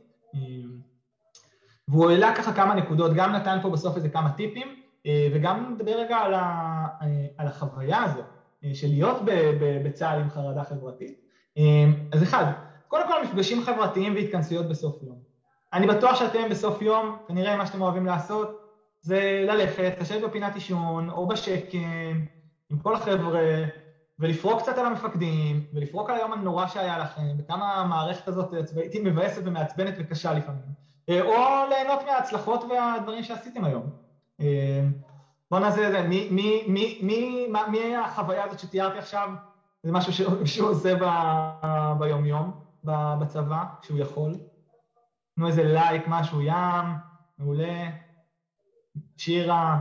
[1.88, 4.74] והוא העלה ככה כמה נקודות, גם נתן פה בסוף איזה כמה טיפים,
[5.34, 6.86] וגם נדבר רגע על, ה,
[7.38, 8.22] על החוויה הזו
[8.72, 9.16] של להיות
[9.84, 11.14] בצה"ל עם חרדה חברתית.
[12.12, 12.44] אז אחד,
[12.88, 15.16] קודם כל מפגשים חברתיים והתכנסויות בסוף יום.
[15.72, 18.48] אני בטוח שאתם בסוף יום, כנראה מה שאתם אוהבים לעשות,
[19.00, 22.24] זה ללכת, לשבת בפינת עישון, או בשקם,
[22.70, 23.64] עם כל החבר'ה,
[24.18, 29.04] ולפרוק קצת על המפקדים, ולפרוק על היום הנורא שהיה לכם, וכמה המערכת הזאת הצבאית היא
[29.04, 30.84] מבאסת ומעצבנת וקשה לפעמים.
[31.10, 31.34] או
[31.68, 33.90] ליהנות מההצלחות והדברים שעשיתם היום.
[35.54, 39.28] בואו נעשה את זה, מי, מי, מי, מי, מי החוויה הזאת שתיארתי עכשיו?
[39.82, 40.12] זה משהו
[40.46, 40.94] שהוא עושה
[41.98, 42.52] ביומיום,
[43.20, 44.32] בצבא, כשהוא יכול.
[45.34, 46.84] תנו איזה לייק, משהו, ים,
[47.38, 47.90] מעולה.
[49.16, 49.80] שירה.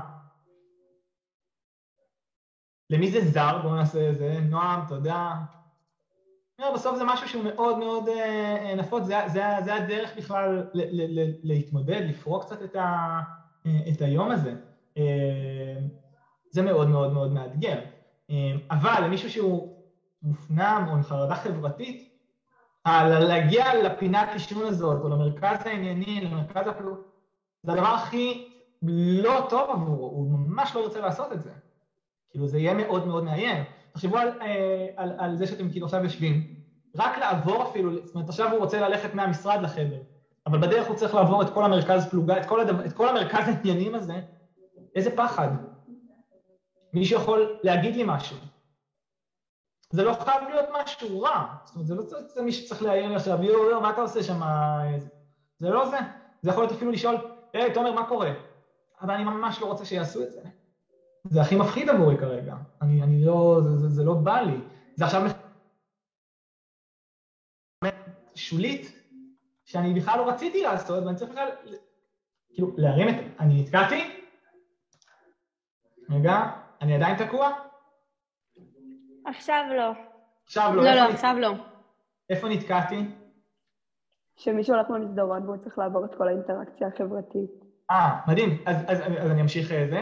[2.89, 3.61] למי זה זר?
[3.61, 4.39] בואו נעשה את זה.
[4.49, 5.35] נועם, תודה.
[6.73, 8.03] בסוף זה משהו שהוא מאוד מאוד
[8.77, 10.81] נפוץ, זה, זה, זה הדרך בכלל ל,
[11.19, 13.19] ל, להתמודד, לפרוק קצת את, ה,
[13.63, 14.72] את היום הזה.
[16.49, 17.79] זה מאוד מאוד מאוד מאתגר.
[18.71, 19.67] אבל למישהו שהוא
[20.21, 22.09] מופנם או עם חרדה חברתית,
[23.07, 26.99] להגיע לפינת עישון הזאת, או למרכז הענייני, למרכז הפעולות,
[27.63, 28.49] זה הדבר הכי
[29.21, 31.51] לא טוב עבורו, הוא ממש לא ירצה לעשות את זה.
[32.29, 33.63] כאילו זה יהיה מאוד מאוד מאיים.
[33.91, 34.29] תחשבו על,
[34.95, 36.55] על, על זה שאתם כאילו עכשיו יושבים,
[36.95, 39.99] רק לעבור אפילו, זאת אומרת עכשיו הוא רוצה ללכת מהמשרד לחדר,
[40.47, 43.47] אבל בדרך הוא צריך לעבור את כל המרכז פלוגה, את כל, הדבר, את כל המרכז
[43.47, 44.21] העניינים הזה,
[44.95, 45.47] איזה פחד.
[46.93, 48.37] מישהו יכול להגיד לי משהו.
[49.89, 53.15] זה לא חייב להיות משהו רע, זאת אומרת, זה לא צריך, זה מי שצריך לאיים
[53.15, 54.41] עכשיו, יואו, יואו, מה אתה עושה שם?
[55.59, 55.97] זה לא זה.
[56.41, 57.15] זה יכול להיות אפילו לשאול,
[57.53, 58.31] היי, תומר, מה קורה?
[59.01, 60.41] אבל אני ממש לא רוצה שיעשו את זה.
[61.23, 62.55] זה הכי מפחיד עבורי כרגע.
[62.81, 64.57] אני, אני לא, זה, זה, זה לא בא לי.
[64.95, 65.21] זה עכשיו
[68.35, 68.93] שולית,
[69.65, 71.49] שאני בכלל לא רציתי לעשות, ואני צריך בכלל,
[72.49, 73.15] כאילו, להרים את...
[73.39, 74.12] אני נתקעתי?
[76.09, 76.51] רגע,
[76.81, 77.51] אני עדיין תקוע?
[79.25, 79.91] עכשיו לא.
[80.45, 80.83] עכשיו לא.
[80.83, 81.53] לא, לא, עכשיו לא.
[82.29, 83.05] איפה נתקעתי?
[84.35, 87.51] שמישהו הולך במסדרון והוא צריך לעבור את כל האינטראקציה החברתית.
[87.91, 88.63] אה, מדהים.
[88.65, 90.01] אז, אז, אז אני אמשיך זה.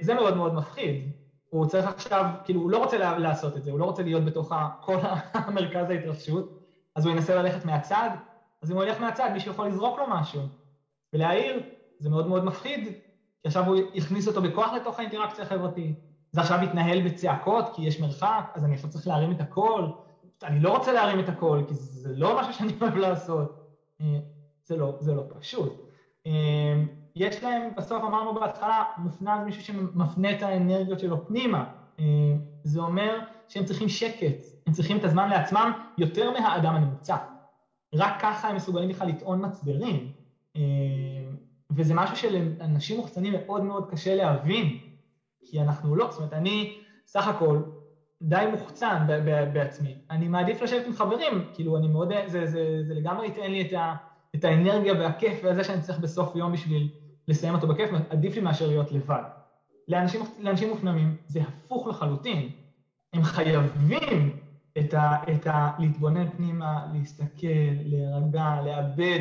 [0.00, 1.12] זה מאוד מאוד מפחיד.
[1.50, 4.52] הוא צריך עכשיו, כאילו, הוא לא רוצה לעשות את זה, הוא לא רוצה להיות בתוך
[4.80, 4.96] כל
[5.32, 6.62] המרכז ההתרחשות,
[6.94, 8.10] אז הוא ינסה ללכת מהצד,
[8.62, 10.40] אז אם הוא ילך מהצד, מישהו יכול לזרוק לו משהו.
[11.12, 11.62] ולהעיר,
[11.98, 12.92] זה מאוד מאוד מפחיד,
[13.46, 15.96] עכשיו הוא יכניס אותו בכוח לתוך האינטראקציה החברתית.
[16.32, 19.88] זה עכשיו מתנהל בצעקות, כי יש מרחק, אז אני עכשיו צריך להרים את הכל.
[20.42, 23.60] אני לא רוצה להרים את הכל, כי זה לא משהו שאני אוהב לעשות.
[24.64, 25.72] זה לא, זה לא פשוט.
[27.16, 31.64] יש להם, בסוף אמרנו בהתחלה, מופנם מישהו שמפנה את האנרגיות שלו פנימה.
[32.62, 33.18] זה אומר
[33.48, 37.16] שהם צריכים שקט, הם צריכים את הזמן לעצמם יותר מהאדם הממוצע.
[37.94, 40.12] רק ככה הם מסוגלים בכלל לטעון מצברים.
[41.70, 44.78] וזה משהו שלאנשים מוחצנים מאוד מאוד קשה להבין,
[45.44, 47.62] כי אנחנו לא, זאת אומרת, אני סך הכל
[48.22, 49.06] די מוחצן
[49.52, 49.94] בעצמי.
[50.10, 53.72] אני מעדיף לשבת עם חברים, כאילו, אני מאוד, זה, זה, זה לגמרי ייתן לי את,
[53.72, 53.94] ה,
[54.34, 56.88] את האנרגיה והכיף והזה שאני צריך בסוף יום בשביל
[57.28, 59.22] לסיים אותו בכיף, עדיף לי מאשר להיות לבד.
[59.88, 62.50] לאנשים, לאנשים מופנמים זה הפוך לחלוטין.
[63.12, 64.36] הם חייבים
[64.78, 65.70] את ה, את ה...
[65.78, 67.46] להתבונן פנימה, להסתכל,
[67.84, 69.20] להירגע, לאבד,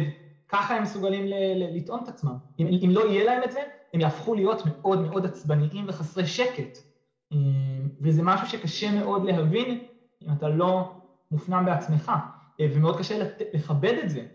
[0.49, 1.25] ככה הם מסוגלים
[1.55, 2.37] לטעון את עצמם.
[2.59, 3.59] אם, אם לא יהיה להם את זה,
[3.93, 6.77] הם יהפכו להיות מאוד מאוד עצבניים וחסרי שקט.
[8.01, 9.79] וזה משהו שקשה מאוד להבין
[10.21, 10.91] אם אתה לא
[11.31, 12.11] מופנם בעצמך,
[12.61, 14.25] ומאוד קשה לכבד את זה.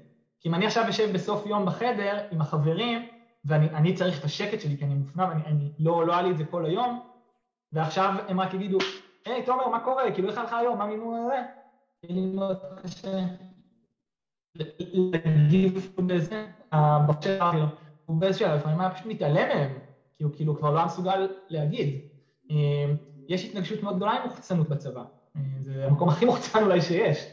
[0.41, 3.09] כי אם אני עכשיו יושב בסוף יום בחדר עם החברים,
[3.45, 6.37] ואני צריך את השקט שלי כי אני מופנם, אני, אני לא, לא היה לי את
[6.37, 7.01] זה כל היום,
[7.73, 8.79] ועכשיו הם רק יגידו,
[9.25, 10.13] היי, תומר, מה קורה?
[10.13, 10.79] כאילו, איך הלכה היום?
[10.79, 11.43] מה מינו זה?
[12.03, 13.19] יהיה לי מאוד קשה
[14.55, 16.47] להגיב בזה.
[16.73, 17.61] הבחור
[18.07, 19.71] הוא באיזשהו לפעמים היה פשוט מתעלם מהם,
[20.19, 22.01] כי הוא כאילו כבר לא היה מסוגל להגיד.
[23.29, 25.03] יש התנגשות מאוד גדולה עם מוחצנות בצבא.
[25.59, 27.27] זה המקום הכי מוחצן אולי שיש.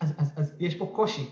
[0.00, 1.30] אז, אז, אז יש פה קושי.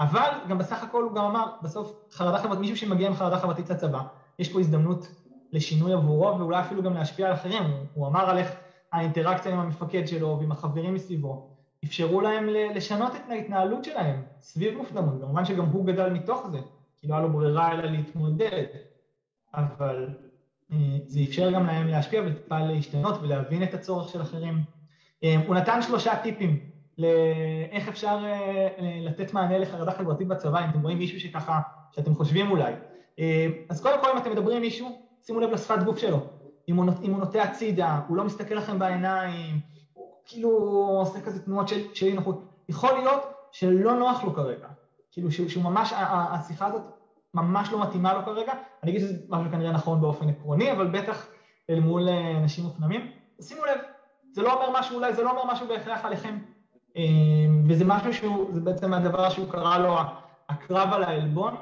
[0.00, 3.70] אבל גם בסך הכל הוא גם אמר, בסוף חרדה חברתית, מישהו שמגיע עם חרדה חברתית
[3.70, 4.02] לצבא,
[4.38, 5.08] יש פה הזדמנות
[5.52, 7.62] לשינוי עבורו ואולי אפילו גם להשפיע על אחרים,
[7.94, 8.52] הוא אמר על איך
[8.92, 15.20] האינטראקציה עם המפקד שלו ועם החברים מסביבו, אפשרו להם לשנות את ההתנהלות שלהם סביב מופנמות,
[15.20, 16.58] במובן שגם הוא גדל מתוך זה,
[16.96, 18.64] כי לא היה לו ברירה אלא להתמודד,
[19.54, 20.08] אבל
[21.06, 24.62] זה אפשר גם להם להשפיע וטיפה להשתנות ולהבין את הצורך של אחרים.
[25.46, 26.58] הוא נתן שלושה טיפים
[26.98, 28.24] לאיך אפשר
[29.00, 31.60] לתת מענה לחרדה חברתית בצבא, אם אתם רואים מישהו שככה,
[31.92, 32.72] שאתם חושבים אולי.
[33.68, 36.26] אז קודם כל, אם אתם מדברים עם מישהו, שימו לב לשפת גוף שלו.
[36.68, 39.60] אם הוא, אם הוא נוטה הצידה, הוא לא מסתכל לכם בעיניים,
[40.28, 40.50] כאילו
[41.00, 42.44] עושה כזה תנועות של, של אי נוחות.
[42.68, 44.68] יכול להיות שלא נוח לו כרגע.
[45.12, 46.82] כאילו שהוא, שהוא ממש, השיחה הזאת
[47.34, 48.52] ממש לא מתאימה לו כרגע.
[48.82, 51.26] אני אגיד שזה משהו כנראה נכון באופן עקרוני, אבל בטח
[51.70, 52.08] אל מול
[52.42, 53.10] אנשים מופנמים.
[53.40, 53.78] שימו לב,
[54.32, 56.38] זה לא אומר משהו, אולי זה לא אומר משהו בהכרח עליכם.
[57.68, 59.96] וזה משהו שהוא, זה בעצם הדבר שהוא קרא לו
[60.48, 61.54] הקרב על העלבון.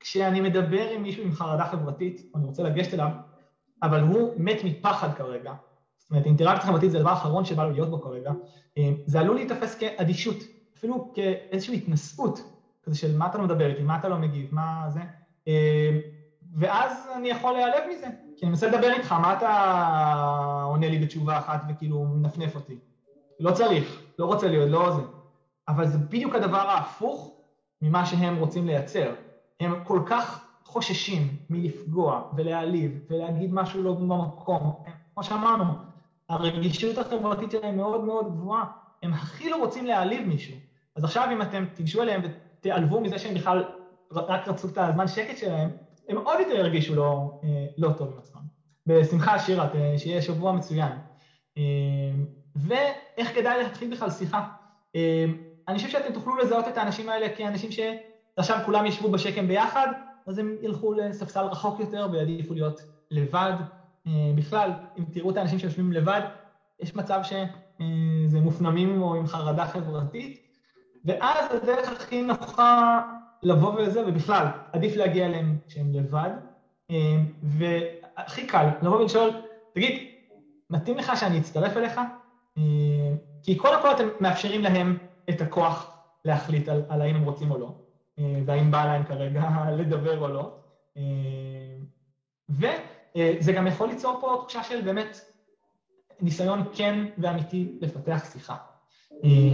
[0.00, 3.10] כשאני מדבר עם מישהו עם חרדה חברתית, אני רוצה לגשת אליו,
[3.82, 5.52] אבל הוא מת מפחד כרגע,
[6.08, 8.32] זאת אומרת, אינטראקציה חברתית זה הדבר האחרון שבא לו להיות בו כרגע,
[9.06, 10.36] זה עלול להיתפס כאדישות,
[10.78, 12.42] אפילו כאיזושהי התנשאות,
[12.82, 15.00] כזה של מה אתה לא מדבר איתי, מה אתה לא מגיב, מה זה,
[16.54, 18.06] ואז אני יכול להיעלב מזה,
[18.36, 22.78] כי אני מנסה לדבר איתך, מה אתה עונה לי בתשובה אחת וכאילו מנפנף אותי?
[23.40, 25.02] לא צריך, לא רוצה להיות, לא זה.
[25.68, 27.32] אבל זה בדיוק הדבר ההפוך
[27.82, 29.12] ממה שהם רוצים לייצר.
[29.60, 34.82] הם כל כך חוששים מלפגוע ולהעליב ולהגיד משהו לא במקום.
[35.14, 35.64] כמו שאמרנו,
[36.28, 38.64] הרגישות החברתית שלהם מאוד מאוד גבוהה.
[39.02, 40.56] הם הכי לא רוצים להעליב מישהו.
[40.96, 43.64] אז עכשיו אם אתם תיגשו אליהם ותיעלבו מזה שהם בכלל
[44.12, 45.70] רק רצו את הזמן שקט שלהם,
[46.08, 47.30] הם עוד יותר ירגישו לא,
[47.78, 48.40] לא טוב עם עצמם.
[48.86, 50.92] בשמחה שירה, שיהיה שבוע מצוין.
[52.54, 54.42] ואיך כדאי להתחיל בכלל שיחה.
[55.68, 59.86] אני חושב שאתם תוכלו לזהות את האנשים האלה כאנשים שעכשיו כולם ישבו בשקם ביחד,
[60.26, 63.52] אז הם ילכו לספסל רחוק יותר ויעדיפו להיות לבד.
[64.34, 66.20] בכלל, אם תראו את האנשים שיושבים לבד,
[66.80, 70.38] יש מצב שזה מופנמים או עם חרדה חברתית,
[71.04, 73.00] ואז הדרך הכי נוחה
[73.42, 76.30] לבוא ולזה, ובכלל, עדיף להגיע אליהם כשהם לבד,
[77.42, 79.30] והכי קל לבוא ולשאול,
[79.74, 80.08] תגיד,
[80.70, 82.00] מתאים לך שאני אצטרף אליך?
[83.42, 84.98] כי קודם כל אתם מאפשרים להם
[85.30, 85.90] את הכוח
[86.24, 87.74] להחליט על, על האם הם רוצים או לא,
[88.46, 89.42] והאם בא להם כרגע
[89.78, 90.58] לדבר או לא.
[93.16, 95.20] וזה גם יכול ליצור פה תחושה של באמת
[96.20, 98.56] ניסיון כן ואמיתי לפתח שיחה.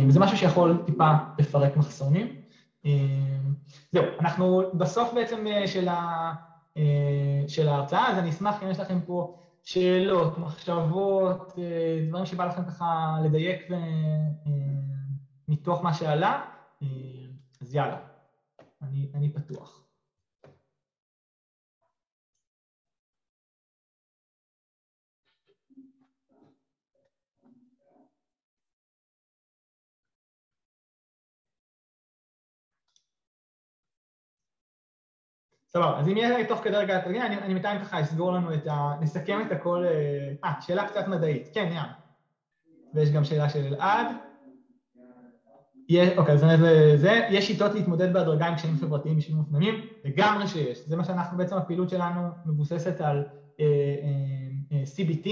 [0.09, 2.41] וזה משהו שיכול טיפה לפרק מחסומים.
[3.93, 6.33] זהו, אנחנו בסוף בעצם של, ה,
[7.49, 11.53] של ההרצאה, אז אני אשמח אם יש לכם פה שאלות, מחשבות,
[12.09, 13.69] דברים שבא לכם ככה לדייק
[15.49, 16.45] מתוך מה שעלה,
[17.61, 17.97] אז יאללה,
[18.83, 19.84] אני, אני פתוח.
[35.77, 38.67] סבבה, אז אם יהיה תוך כדי רגע התרגיל, אני, אני בינתיים ככה אסגור לנו את
[38.67, 38.95] ה...
[39.01, 39.85] נסכם את הכל...
[40.45, 41.49] אה, שאלה קצת מדעית.
[41.55, 41.87] כן, ים.
[42.95, 44.07] ויש גם שאלה של אלעד.
[46.17, 49.75] אוקיי, אז זה, זה, יש שיטות להתמודד בהדרגה עם קשיים חברתיים בשביל מופנמים?
[50.05, 50.79] לגמרי שיש.
[50.87, 53.25] זה מה שאנחנו, בעצם הפעילות שלנו מבוססת על
[53.61, 55.29] אה, אה, אה, CBT,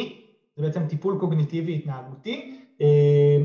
[0.57, 2.87] זה בעצם טיפול קוגניטיבי התנהגותי, אה,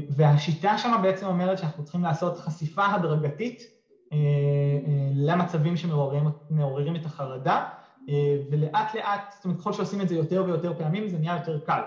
[0.10, 3.77] והשיטה שם בעצם אומרת שאנחנו צריכים לעשות חשיפה הדרגתית
[5.14, 7.62] למצבים שמעוררים את החרדה,
[8.50, 11.82] ולאט לאט, זאת אומרת, ככל שעושים את זה יותר ויותר פעמים, זה נהיה יותר קל.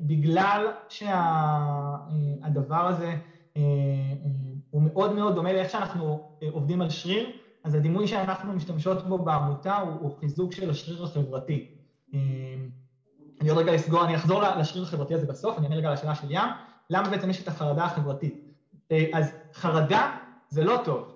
[0.00, 3.14] בגלל שהדבר הזה
[4.70, 6.20] הוא מאוד מאוד דומה לאיך שאנחנו
[6.50, 7.30] עובדים על שריר,
[7.64, 11.70] אז הדימוי שאנחנו משתמשות בו בעמותה הוא, הוא חיזוק של השריר החברתי.
[13.40, 16.30] אני עוד רגע אסגור, אני אחזור לשריר החברתי הזה בסוף, אני אענה רגע לשאלה של
[16.30, 16.48] ים,
[16.90, 18.44] למה בעצם יש את החרדה החברתית?
[19.12, 20.16] אז חרדה
[20.48, 21.09] זה לא טוב.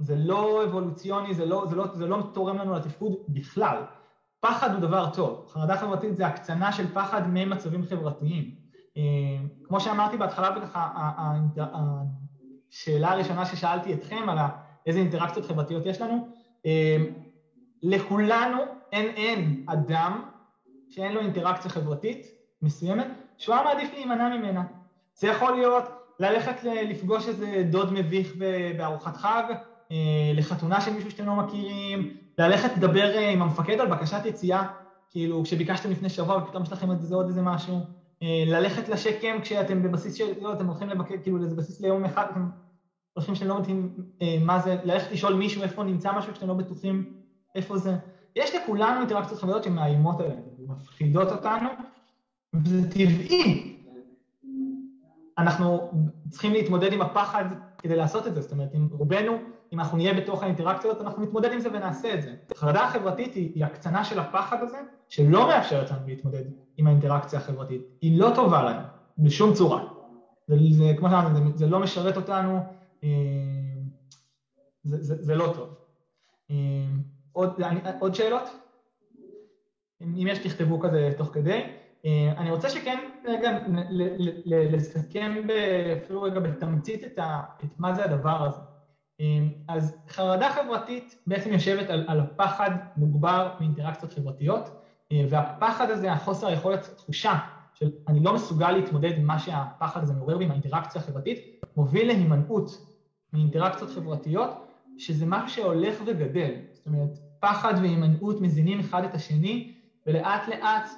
[0.00, 3.82] זה לא אבולוציוני, זה לא, זה לא, זה לא תורם לנו לתפקוד בכלל.
[4.40, 5.46] פחד הוא דבר טוב.
[5.48, 8.50] חרדה חברתית זה הקצנה של פחד ממצבים חברתיים.
[9.64, 10.88] כמו שאמרתי בהתחלה, וככה,
[12.70, 14.38] השאלה הראשונה ששאלתי אתכם על
[14.86, 16.28] איזה אינטראקציות חברתיות יש לנו,
[17.82, 18.58] לכולנו
[18.92, 20.22] אין אין אדם
[20.88, 22.26] שאין לו אינטראקציה חברתית
[22.62, 24.62] מסוימת, שהוא היה מעדיף להימנע ממנה.
[25.14, 25.84] זה יכול להיות
[26.18, 28.34] ללכת לפגוש איזה דוד מביך
[28.78, 29.42] בארוחת חג,
[30.34, 34.62] לחתונה של מישהו שאתם לא מכירים, ללכת לדבר עם המפקד על בקשת יציאה,
[35.10, 37.80] כאילו כשביקשתם לפני שבוע ופתאום יש לכם את זה עוד איזה משהו,
[38.46, 42.48] ללכת לשקם כשאתם בבסיס של, לא, אתם הולכים לבקר, כאילו לאיזה בסיס ליום אחד, אתם
[43.16, 43.94] דרכים שאתם לא יודעים
[44.40, 47.12] מה זה, ללכת לשאול מישהו איפה נמצא משהו כשאתם לא בטוחים
[47.54, 47.96] איפה זה.
[48.36, 51.68] יש לכולנו אינטראקציות חברתיות שמאיימות עלינו, מפחידות אותנו,
[52.54, 53.76] וזה טבעי.
[55.38, 55.90] אנחנו
[56.28, 57.44] צריכים להתמודד עם הפחד
[57.78, 59.38] כדי לעשות את זה, זאת אומרת, אם רובנו,
[59.72, 62.34] אם אנחנו נהיה בתוך האינטראקציות, אנחנו נתמודד עם זה ונעשה את זה.
[62.50, 66.44] החרדה החברתית היא, היא הקצנה של הפחד הזה, שלא מאפשרת לנו להתמודד
[66.76, 67.82] עם האינטראקציה החברתית.
[68.00, 68.82] היא לא טובה לנו,
[69.18, 69.84] בשום צורה.
[70.46, 72.58] זה, זה כמו שאמרנו, זה, זה לא משרת אותנו,
[73.04, 73.08] אה,
[74.84, 75.74] זה, זה, זה לא טוב.
[76.50, 76.56] אה,
[77.32, 77.62] עוד,
[78.00, 78.48] עוד שאלות?
[80.02, 81.62] אם יש, תכתבו כזה תוך כדי.
[82.04, 83.58] אה, אני רוצה שכן רגע
[84.46, 85.32] לסכם
[86.02, 88.69] אפילו רגע בתמצית את, ה, את מה זה הדבר הזה.
[89.20, 89.26] אה,
[89.68, 94.70] אז חרדה חברתית בעצם יושבת על, על הפחד מוגבר מאינטראקציות חברתיות,
[95.12, 97.34] אה, והפחד הזה, החוסר היכולת, תחושה
[97.74, 101.38] של אני לא מסוגל להתמודד עם מה שהפחד הזה מעורר בי, עם האינטראקציה החברתית,
[101.76, 102.86] מוביל להימנעות
[103.32, 104.50] מאינטראקציות חברתיות,
[104.98, 106.50] שזה משהו שהולך וגדל.
[106.72, 109.72] זאת אומרת, פחד והימנעות מזינים אחד את השני,
[110.06, 110.88] ולאט לאט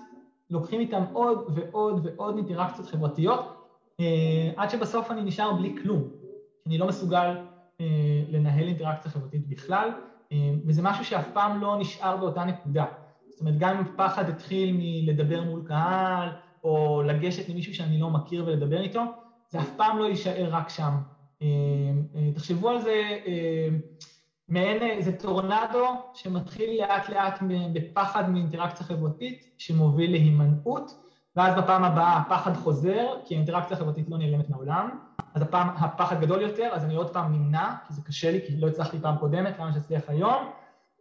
[0.51, 3.69] לוקחים איתם עוד ועוד ועוד אינטראקציות חברתיות,
[4.01, 6.09] אה, עד שבסוף אני נשאר בלי כלום.
[6.67, 7.35] אני לא מסוגל
[8.29, 9.91] לנהל אינטראקציה חברתית בכלל,
[10.33, 12.85] אה, וזה משהו שאף פעם לא נשאר באותה נקודה.
[13.31, 16.29] זאת אומרת, גם אם פחד התחיל מלדבר מול קהל,
[16.65, 19.03] או לגשת למישהו שאני לא מכיר ולדבר איתו,
[19.49, 20.93] זה אף פעם לא יישאר רק שם.
[22.35, 23.19] תחשבו על זה
[24.49, 27.39] מעין איזה טורנדו שמתחיל לאט לאט
[27.73, 31.02] בפחד מאינטראקציה חברתית שמוביל להימנעות,
[31.37, 34.99] ואז בפעם הבאה הפחד חוזר, כי האינטראקציה החברתית לא נעלמת מהעולם,
[35.35, 38.57] אז הפעם הפחד גדול יותר, אז אני עוד פעם נמנע, כי זה קשה לי, כי
[38.57, 40.51] לא הצלחתי פעם קודמת, למה שאצליח היום,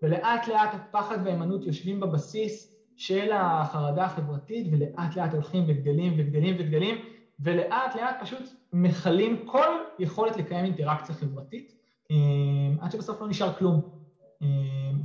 [0.03, 6.95] ולאט לאט הפחד וההימנעות יושבים בבסיס של החרדה החברתית, ולאט לאט הולכים וגדלים וגדלים וגדלים,
[7.39, 9.67] ולאט לאט פשוט מכלים כל
[9.99, 11.71] יכולת לקיים אינטראקציה חברתית.
[12.11, 13.81] אמ, עד שבסוף לא נשאר כלום.
[14.41, 14.47] אמ,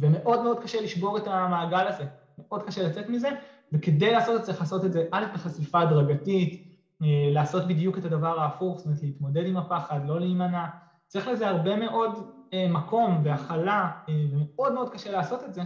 [0.00, 2.04] ומאוד מאוד קשה לשבור את המעגל הזה,
[2.38, 3.28] מאוד קשה לצאת מזה,
[3.72, 6.66] וכדי לעשות את זה צריך לעשות את זה א' בחשיפה הדרגתית,
[7.02, 10.66] אה, לעשות בדיוק את הדבר ההפוך, זאת אומרת להתמודד עם הפחד, לא להימנע,
[11.06, 15.62] צריך לזה הרבה מאוד אה, מקום והכלה, אה, ומאוד מאוד קשה לעשות את זה.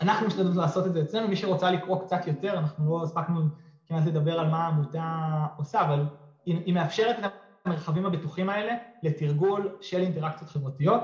[0.00, 3.40] אנחנו משתדלים לעשות את זה אצלנו, מי שרוצה לקרוא קצת יותר, אנחנו לא הספקנו
[3.86, 6.04] כמעט לדבר על מה העמותה עושה, אבל
[6.46, 7.30] היא מאפשרת את
[7.64, 11.02] המרחבים הבטוחים האלה לתרגול של אינטראקציות חברתיות.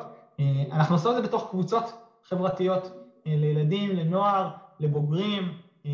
[0.73, 1.85] אנחנו עושים את זה בתוך קבוצות
[2.25, 2.91] חברתיות
[3.27, 5.53] לילדים, לנוער, לבוגרים.
[5.87, 5.91] אה,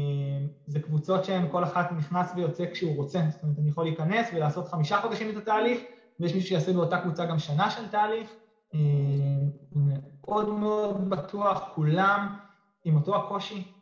[0.67, 3.23] זה קבוצות שהן כל אחת נכנס ויוצא כשהוא רוצה.
[3.31, 5.81] זאת אומרת, אני יכול להיכנס ולעשות חמישה חודשים את התהליך,
[6.21, 8.31] ויש מישהו שיעשה באותה קבוצה גם שנה של תהליך.
[9.73, 12.37] מאוד מאוד בטוח, כולם
[12.85, 13.73] עם אותו הקושי.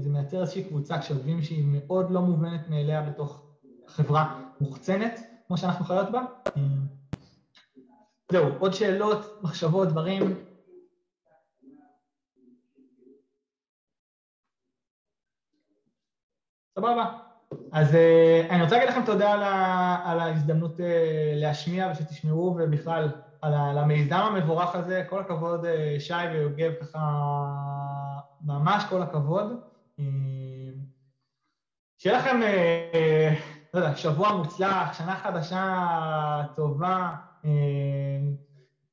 [0.00, 3.42] זה מייצר איזושהי קבוצה כשאוהבים שהיא מאוד לא מובנת מאליה בתוך
[3.86, 5.20] חברה מוחצנת.
[5.46, 6.22] כמו שאנחנו חיות בה.
[8.32, 10.34] זהו, עוד שאלות, מחשבות, דברים?
[16.78, 17.04] סבבה.
[17.72, 20.82] אז uh, אני רוצה להגיד לכם תודה על, ה, על ההזדמנות uh,
[21.34, 23.08] להשמיע ושתשמעו ובכלל
[23.42, 25.04] על, על המיזם המבורך הזה.
[25.08, 26.98] כל הכבוד uh, שי ויוגב, ככה
[28.44, 29.60] ממש כל הכבוד.
[29.98, 30.02] Uh,
[31.98, 37.14] שיהיה לכם uh, לא יודע, שבוע מוצלח, שנה חדשה טובה,
[37.44, 37.50] אה,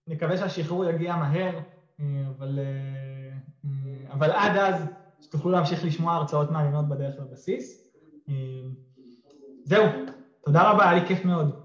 [0.08, 1.60] נקווה שהשחרור יגיע מהר,
[2.00, 2.06] אה,
[2.38, 4.86] אבל, אה, אבל עד אז
[5.24, 7.94] שתוכלו להמשיך לשמוע הרצאות מעניינות בדרך לבסיס.
[9.64, 9.86] זהו,
[10.46, 11.63] תודה רבה, היה לי כיף מאוד.